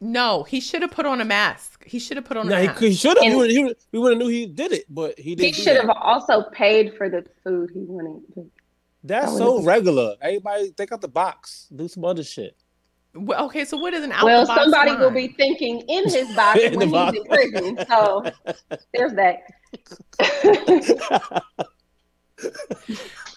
[0.00, 1.84] No, he should have put on a mask.
[1.86, 2.80] He should have put on Now a he, mask.
[2.80, 3.24] he should have.
[3.26, 3.76] And- We would have.
[3.92, 5.56] We would have knew he did it, but he He didn't.
[5.56, 8.22] do should have also paid for the food he wanted.
[8.34, 8.50] to-
[9.04, 10.16] That's so would've- regular.
[10.22, 11.68] Everybody take out the box.
[11.74, 12.56] Do some other shit.
[13.14, 16.04] Well, okay, so what is an out Well, the box somebody will be thinking in
[16.08, 17.16] his box In the when he's box.
[17.18, 17.86] in prison.
[17.88, 18.22] So
[18.94, 19.42] there's that.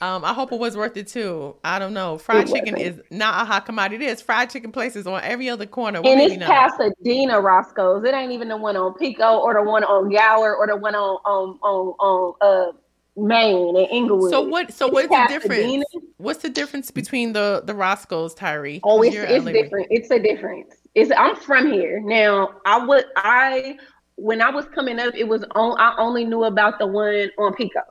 [0.01, 1.56] Um, I hope it was worth it too.
[1.64, 2.18] I don't know.
[2.18, 2.97] Fried It chicken wasn't.
[2.99, 4.06] is not a hot commodity.
[4.06, 6.01] It's fried chicken places on every other corner.
[6.04, 6.36] And it's.
[6.43, 8.04] Pasadena Roscoe's.
[8.04, 10.93] It ain't even the one on Pico or the one on Gower or the one
[10.93, 12.72] on on on, on uh
[13.16, 14.32] Main and Inglewood.
[14.32, 14.74] So what?
[14.74, 15.86] So It's what's the difference?
[16.18, 18.82] What's the difference between the the Roscoe's, Tyree?
[18.84, 19.88] Oh, it's, it's different.
[19.89, 20.76] It's a difference.
[20.95, 22.01] It's I'm from here.
[22.04, 23.78] Now I would I
[24.16, 27.54] when I was coming up, it was on I only knew about the one on
[27.54, 27.82] Pico.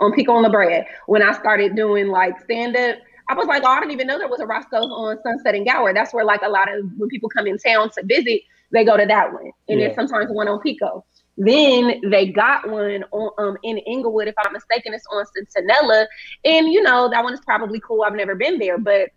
[0.00, 0.84] On Pico on La Brea.
[1.06, 2.96] When I started doing like stand up,
[3.28, 5.64] I was like, oh, I didn't even know there was a Roscoe's on Sunset and
[5.66, 5.94] Gower.
[5.94, 8.42] That's where like a lot of when people come in town to visit,
[8.72, 9.50] they go to that one.
[9.68, 9.88] And Yeah.
[9.88, 11.04] then sometimes one on Pico.
[11.36, 16.06] Then they got one on um in Inglewood, if I'm mistaken, it's on Centinela.
[16.44, 18.02] And you know, that one is probably cool.
[18.02, 19.08] I've never been there, but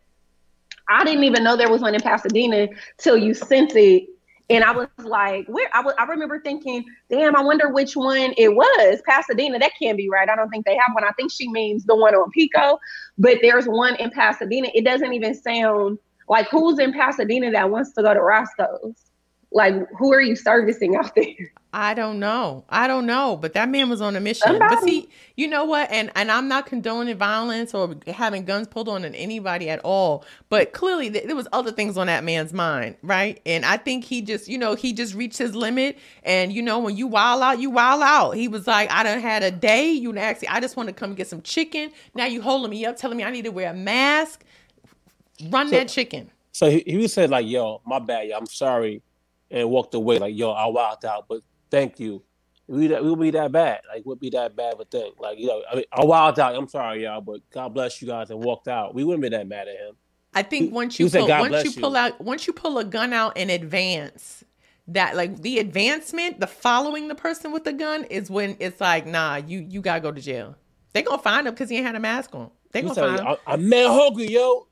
[0.89, 4.07] I didn't even know there was one in Pasadena till you sent it.
[4.49, 8.55] And I was like, where I I remember thinking, damn, I wonder which one it
[8.55, 9.01] was.
[9.07, 10.29] Pasadena, that can't be right.
[10.29, 11.03] I don't think they have one.
[11.03, 12.79] I think she means the one on Pico,
[13.17, 14.69] but there's one in Pasadena.
[14.73, 18.95] It doesn't even sound like who's in Pasadena that wants to go to Roscoe's?
[19.51, 21.51] Like, who are you servicing out there?
[21.73, 22.65] I don't know.
[22.69, 23.37] I don't know.
[23.39, 24.57] But that man was on a mission.
[24.59, 25.89] But see, you know what?
[25.91, 30.25] And and I'm not condoning violence or having guns pulled on anybody at all.
[30.49, 33.39] But clearly, th- there was other things on that man's mind, right?
[33.45, 35.97] And I think he just, you know, he just reached his limit.
[36.23, 38.31] And you know, when you wild out, you wild out.
[38.31, 39.91] He was like, I done had a day.
[39.91, 41.91] You actually, I just want to come get some chicken.
[42.15, 44.43] Now you holding me up, telling me I need to wear a mask.
[45.49, 46.31] Run So- that chicken.
[46.53, 48.27] So he, he said like, "Yo, my bad.
[48.29, 49.03] Yo, I'm sorry,"
[49.51, 50.19] and walked away.
[50.19, 52.23] Like, "Yo, I wilded out, but thank you."
[52.67, 53.81] We that we'll be that bad.
[53.93, 55.13] Like, would be that bad of a thing.
[55.19, 56.55] Like, you know, I, mean, I wilded out.
[56.55, 58.93] I'm sorry, y'all, but God bless you guys, and walked out.
[58.93, 59.95] We wouldn't be that mad at him.
[60.33, 63.13] I think once you pull, "God once you you." out once you pull a gun
[63.13, 64.43] out in advance,
[64.87, 69.05] that like the advancement, the following the person with the gun is when it's like,
[69.05, 70.55] nah, you you gotta go to jail.
[70.93, 72.51] They gonna find him because he ain't had a mask on.
[72.71, 73.27] They gonna find him.
[73.27, 74.66] I, I'm mad hungry, yo.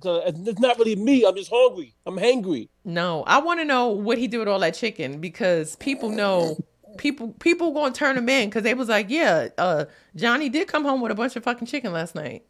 [0.00, 1.24] 'Cause It's not really me.
[1.24, 1.94] I'm just hungry.
[2.06, 2.68] I'm hangry.
[2.84, 6.56] No, I want to know what he did with all that chicken because people know
[6.96, 9.84] people people gonna turn him in because they was like, yeah, uh,
[10.16, 12.44] Johnny did come home with a bunch of fucking chicken last night.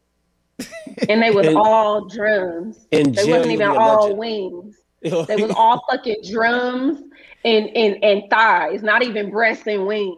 [1.08, 2.86] And they was In- all drums.
[2.92, 4.18] And They jail, wasn't even all legend.
[4.18, 4.76] wings.
[5.28, 7.00] They was all fucking drums
[7.44, 10.16] and, and, and thighs, not even breasts and wings.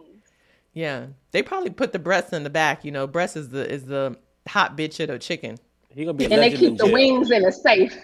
[0.73, 2.83] Yeah, they probably put the breasts in the back.
[2.83, 4.17] You know, breast is the is the
[4.47, 5.57] hot bitch of the chicken.
[5.93, 6.93] He gonna be a And they keep the jail.
[6.93, 7.95] wings in a safe.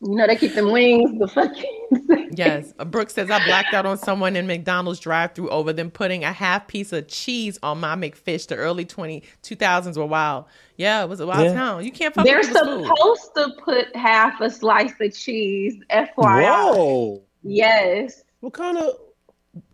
[0.00, 2.72] You know, they keep them wings the fucking Yes.
[2.78, 6.22] Uh, Brooke says I blacked out on someone in McDonald's drive through over them putting
[6.22, 8.46] a half piece of cheese on my McFish.
[8.46, 10.44] The early 20, 2000s were wild.
[10.76, 11.54] Yeah, it was a wild Yeah.
[11.54, 11.84] town.
[11.84, 12.86] You can't fuck They're with people's food.
[12.96, 16.44] supposed to put half a slice of cheese, FYI.
[16.44, 17.22] Whoa!
[17.42, 18.22] Yes.
[18.38, 18.92] What kind of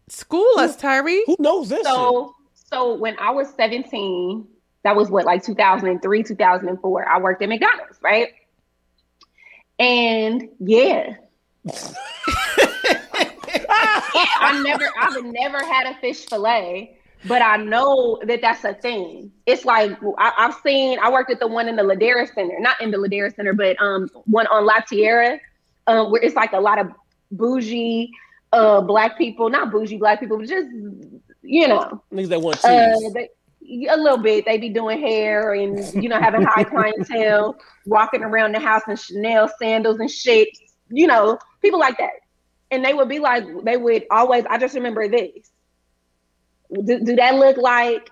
[0.08, 1.22] School us, Tyree.
[1.26, 1.78] who knows this?
[1.78, 1.86] shit?
[1.86, 4.46] So so when I was 17,
[4.84, 8.28] that was what, like 2003, 2004, I worked at McDonald's, right?
[9.78, 11.16] And yeah.
[14.40, 19.32] I never, I've never had a fish fillet, but I know that that's a thing.
[19.46, 20.98] It's like I, I've seen.
[20.98, 23.80] I worked at the one in the Ladera Center, not in the Ladera Center, but
[23.80, 25.40] um, one on La Tijera,
[25.86, 26.88] um, where it's like a lot of
[27.30, 28.10] bougie,
[28.52, 30.68] uh, black people, not bougie black people, but just
[31.42, 33.12] you know, Niggas that want uh, cheese.
[33.14, 33.28] they,
[33.88, 34.44] a little bit.
[34.44, 37.56] They be doing hair and you know having high clientele,
[37.86, 40.48] walking around the house in Chanel sandals and shit.
[40.90, 42.12] You know, people like that,
[42.70, 44.44] and they would be like, they would always.
[44.48, 45.50] I just remember this.
[46.72, 48.10] Do, do that look like?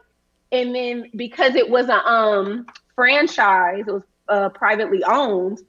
[0.52, 5.60] And then because it was a um franchise, it was uh, privately owned.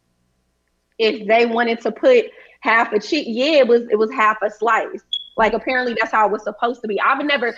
[0.97, 2.25] If they wanted to put
[2.61, 5.03] half a cheek, yeah, it was it was half a slice.
[5.37, 6.99] Like apparently that's how it was supposed to be.
[7.01, 7.55] I've never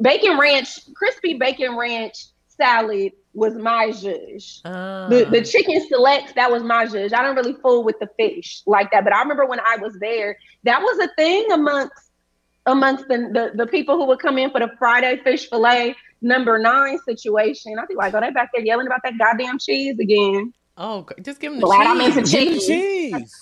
[0.00, 4.60] bacon ranch, crispy bacon ranch salad was my judge.
[4.64, 5.08] Ah.
[5.08, 7.12] The the chicken selects that was my judge.
[7.12, 9.96] I don't really fool with the fish like that, but I remember when I was
[10.00, 11.92] there, that was a thing amongst
[12.66, 16.58] amongst the the, the people who would come in for the Friday fish fillet number
[16.58, 17.76] nine situation.
[17.78, 20.52] I think like, oh, they back there yelling about that goddamn cheese again.
[20.76, 22.16] Oh, just give him the Glad I'm cheese.
[22.16, 22.66] into Give me cheese.
[22.66, 23.40] cheese.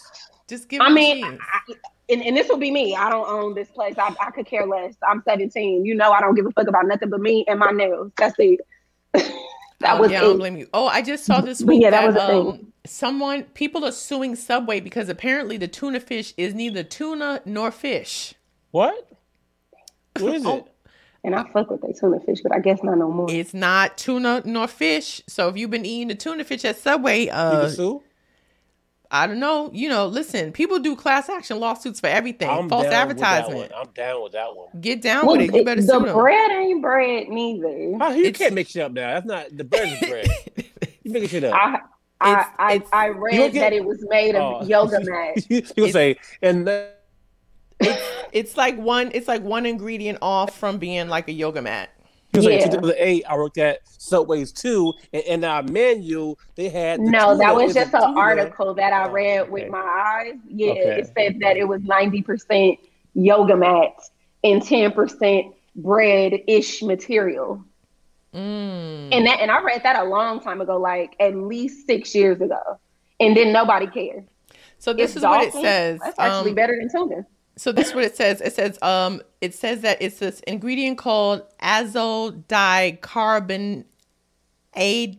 [0.49, 1.25] Just give I mean.
[1.25, 1.75] I,
[2.11, 2.95] and, and this will be me.
[2.97, 3.95] I don't own this place.
[3.99, 4.95] I, I could care less.
[5.09, 5.85] I'm 17.
[5.85, 8.13] You know, I don't give a fuck about nothing but me and my nails.
[8.19, 8.61] That's it.
[9.13, 10.69] that Oh, was yeah, I don't blame you.
[10.75, 12.49] Oh, I just saw this But week yeah, that that, was a thing.
[12.67, 17.71] um, someone people are suing Subway because apparently the tuna fish is neither tuna nor
[17.71, 18.35] fish.
[18.71, 19.09] What?
[20.19, 20.67] What is Oh, it?
[21.25, 23.31] And I fuck with that tuna fish, but I guess not no more.
[23.31, 25.23] It's not tuna nor fish.
[25.29, 28.03] So if you've been eating the tuna fish at Subway, You uh, can sue?
[29.15, 29.71] I don't know.
[29.75, 32.49] You know, listen, people do class action lawsuits for everything.
[32.49, 33.71] I'm False down advertisement.
[33.77, 34.69] I'm down with that one.
[34.81, 35.55] Get down Well, with it.
[35.55, 36.15] You better the sue them.
[36.15, 37.99] bread ain't bread neither.
[37.99, 39.13] How, you It's- can't mix shit up now.
[39.21, 40.29] That's not the bread is bread.
[41.05, 41.53] You making shit up.
[41.55, 41.79] I
[42.21, 44.67] I It's- I, it's- I read get- that it was made of Oh.
[44.67, 45.51] yoga mat.
[45.51, 47.01] you you say and that,
[48.33, 49.11] It's like one.
[49.13, 51.91] It's like one ingredient off from being like a yoga mat.
[52.35, 52.65] You say Yeah.
[52.71, 53.25] 2008.
[53.29, 57.55] I worked at Subway's too, and in our menu they had the No, that tuna
[57.65, 60.35] was just an article that I Oh, read with my eyes.
[60.49, 61.01] Yeah, Okay.
[61.01, 62.79] it said that it was 90%
[63.15, 64.11] yoga mats
[64.45, 67.63] and 10% bread-ish material.
[68.35, 69.11] Mm.
[69.13, 72.41] And that and I read that a long time ago, like at least six years
[72.41, 72.61] ago.
[73.21, 74.27] And then nobody cared.
[74.79, 76.01] So this It's is what it says.
[76.03, 77.27] That's actually Um, better than tuna.
[77.57, 78.41] So this is what it says.
[78.41, 83.85] It says um it says that it's this ingredient called azodicarbonate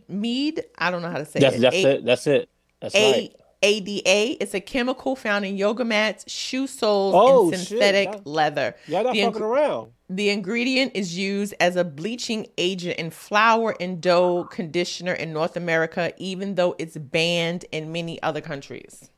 [0.08, 0.64] mead.
[0.78, 1.60] I don't know how to say That's it.
[1.60, 2.04] that's A- it.
[2.04, 2.48] That's it.
[2.80, 3.34] That's A- right.
[3.62, 4.42] ADA.
[4.42, 7.68] It's a chemical found in yoga mats, shoe soles, Oh, and shit.
[7.68, 8.76] synthetic Y'all- leather.
[8.86, 9.90] Y'all not The ing- fucking around.
[10.10, 15.56] The ingredient is used as a bleaching agent in flour and dough conditioner in North
[15.56, 19.08] America, even though it's banned in many other countries.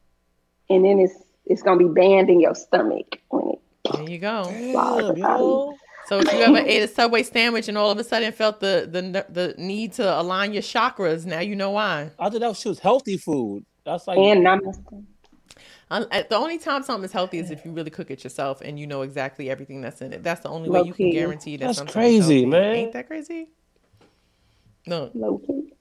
[0.71, 3.59] And then it's it's gonna be banned in your stomach when it
[3.92, 4.44] There you go.
[4.51, 5.74] Damn, yo.
[6.09, 8.88] So if you ever ate a Subway sandwich and all of a sudden felt the
[8.90, 12.11] the the need to align your chakras, now you know why.
[12.18, 13.64] I thought that shit was healthy food.
[13.84, 15.05] That's like And namaste.
[15.90, 18.61] Un- uh, The only time something is healthy is if you really cook it yourself
[18.61, 20.22] and you know exactly everything that's in it.
[20.24, 22.47] That's the only way you can guarantee that That's something's crazy, healthy.
[22.47, 22.74] man.
[22.74, 23.49] Ain't that crazy?
[24.86, 25.72] No, Low key.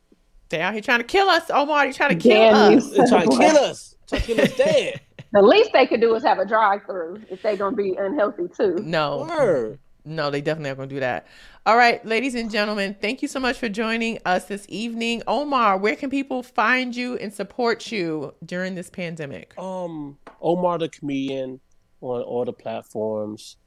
[0.50, 1.50] they out here trying to kill us.
[1.52, 2.90] Omar, you trying to kill Damn us?
[2.92, 3.96] They're trying to kill us.
[4.08, 5.02] Trying to kill us dead.
[5.34, 8.44] The least they could do is have a drive through if they're gonna be unhealthy
[8.56, 8.76] too.
[8.82, 9.80] No, Word.
[10.06, 11.28] no, they definitely are going to do that.
[11.66, 15.24] All right, ladies and gentlemen, thank you so much for joining us this evening.
[15.28, 19.54] Omar, where can people find you and support you during this pandemic?
[19.58, 21.60] Um, Omar the comedian
[22.02, 23.58] on all the platforms.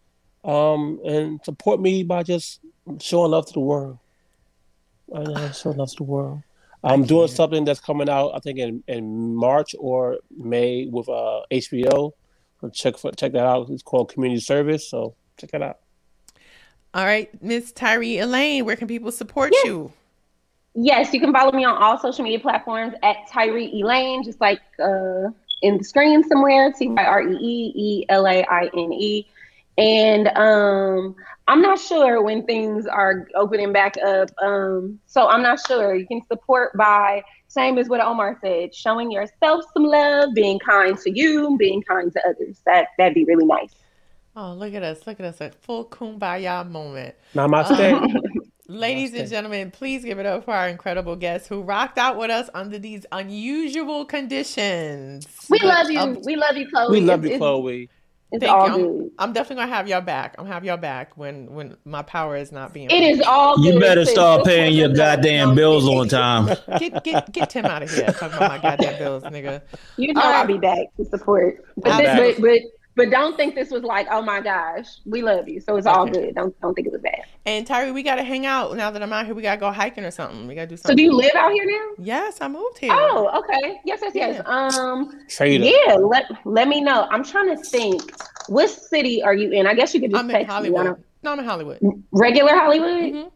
[0.44, 2.60] Um, and support me by just
[3.01, 3.98] showing love to the world.
[5.14, 6.43] I know, showing love to the world.
[6.84, 11.42] I'm doing something that's coming out, I think in, in March or May with uh
[11.50, 12.12] HBO.
[12.60, 13.68] So check for check that out.
[13.70, 14.88] It's called Community Service.
[14.88, 15.78] So check it out.
[16.94, 19.64] All right, Miss Tyree Elaine, where can people support Yes.
[19.66, 19.92] you?
[20.74, 24.60] Yes, you can follow me on all social media platforms at Tyree Elaine, just like
[24.78, 25.28] uh,
[25.62, 29.26] in the screen somewhere, T Y R E E E L A I N E.
[29.78, 31.14] And um,
[31.46, 34.28] I'm not sure when things are opening back up.
[34.42, 35.94] Um, so I'm not sure.
[35.94, 40.98] You can support by same as what Omar said, showing yourself some love, being kind
[40.98, 42.60] to you, being kind to others.
[42.66, 43.72] That that'd be really nice.
[44.36, 45.06] Oh, look at us.
[45.06, 45.40] Look at us.
[45.40, 47.14] A full kumbaya moment.
[47.34, 48.20] Namaste.
[48.70, 52.30] Ladies and gentlemen, please give it up for our incredible guests who rocked out with
[52.30, 55.26] us under these unusual conditions.
[55.48, 55.98] We But, love you.
[56.00, 56.90] um, we love you, Chloe.
[56.90, 57.88] we love It's- you, it's- Chloe.
[58.30, 58.74] It's Thank all you.
[58.74, 59.10] I'm, good.
[59.18, 60.34] I'm definitely gonna have y'all back.
[60.36, 62.90] I'm gonna have y'all back when when my power is not being.
[62.90, 63.74] It is all good.
[63.74, 66.46] You better start This paying your goddamn bills on time.
[66.78, 68.06] Get get get Tim out of here.
[68.06, 69.62] Talking about my goddamn bills, nigga.
[69.96, 70.40] You know All right.
[70.40, 71.64] I'll be back to support.
[71.76, 74.87] But, I'll this, be but, but but don't think this was like, oh my gosh,
[75.07, 75.61] we love you.
[75.61, 76.12] So it's all Okay.
[76.27, 76.35] good.
[76.35, 77.23] Don't don't think it was bad.
[77.47, 79.35] And Tyree, we gotta hang out now that I'm out here.
[79.35, 80.47] We gotta go hiking or something.
[80.47, 80.93] We gotta do something.
[80.93, 81.87] So do you live out here now?
[82.05, 82.91] Yes, I moved here.
[82.93, 83.81] Oh, okay.
[83.87, 84.43] Yes, yes, yes.
[84.45, 85.65] Um Trader.
[85.65, 87.07] yeah, let let me know.
[87.11, 88.03] I'm trying to think.
[88.49, 89.66] What city are you in?
[89.66, 90.53] I guess you could just I'm text me.
[90.53, 90.85] I Hollywood.
[90.87, 91.79] don't- No, I'm in Hollywood.
[92.12, 92.89] Regular Hollywood?
[93.15, 93.31] Mhm.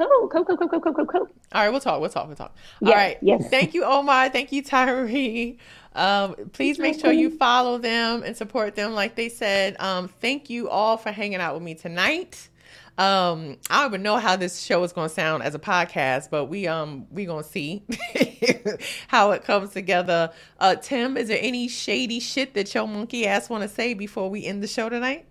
[0.00, 1.28] Cool, cool, cool, cool, cool, cool, cool, cool.
[1.52, 2.00] All right, we'll talk.
[2.00, 2.26] We'll talk.
[2.26, 2.56] We'll talk.
[2.80, 3.18] Yes, All right.
[3.20, 3.50] yes.
[3.50, 4.30] Thank you, Omar.
[4.30, 5.58] Thank you, Tyree.
[5.94, 9.76] Um, please make sure you follow them and support them, like they said.
[9.78, 12.48] Um, thank you all for hanging out with me tonight.
[12.96, 16.30] Um, I don't even know how this show is going to sound as a podcast,
[16.30, 17.82] but we um we gonna see
[19.08, 20.32] how it comes together.
[20.58, 24.30] Uh, Tim, is there any shady shit that your monkey ass want to say before
[24.30, 25.26] we end the show tonight?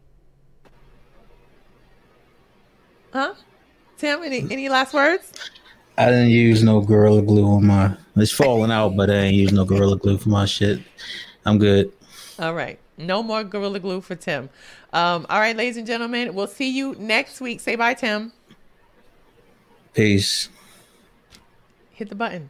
[3.13, 3.33] Huh?
[3.99, 5.31] Tim, any any last words?
[5.97, 7.95] I didn't use no gorilla glue on my.
[8.15, 10.80] It's falling out, but I ain't use no gorilla glue for my shit.
[11.45, 11.91] I'm good.
[12.39, 12.80] All right.
[12.99, 14.49] No more Gorilla Glue for Tim.
[14.91, 17.61] Um, all right, ladies and gentlemen, we'll see you next week.
[17.61, 18.34] Say bye, Tim.
[19.93, 20.49] Peace.
[21.91, 22.49] Hit the button.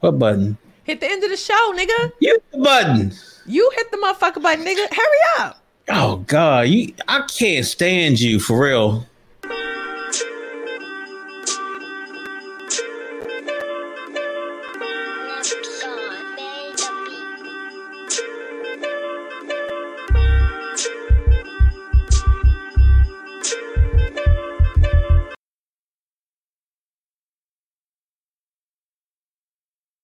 [0.00, 0.58] What button?
[0.84, 2.12] Hit the end of the show, nigga.
[2.20, 3.12] You hit the button.
[3.46, 4.86] You hit the motherfucker button, nigga.
[4.90, 5.62] Hurry up.
[5.88, 6.92] Oh God, you!
[7.08, 9.06] I can't stand you for real.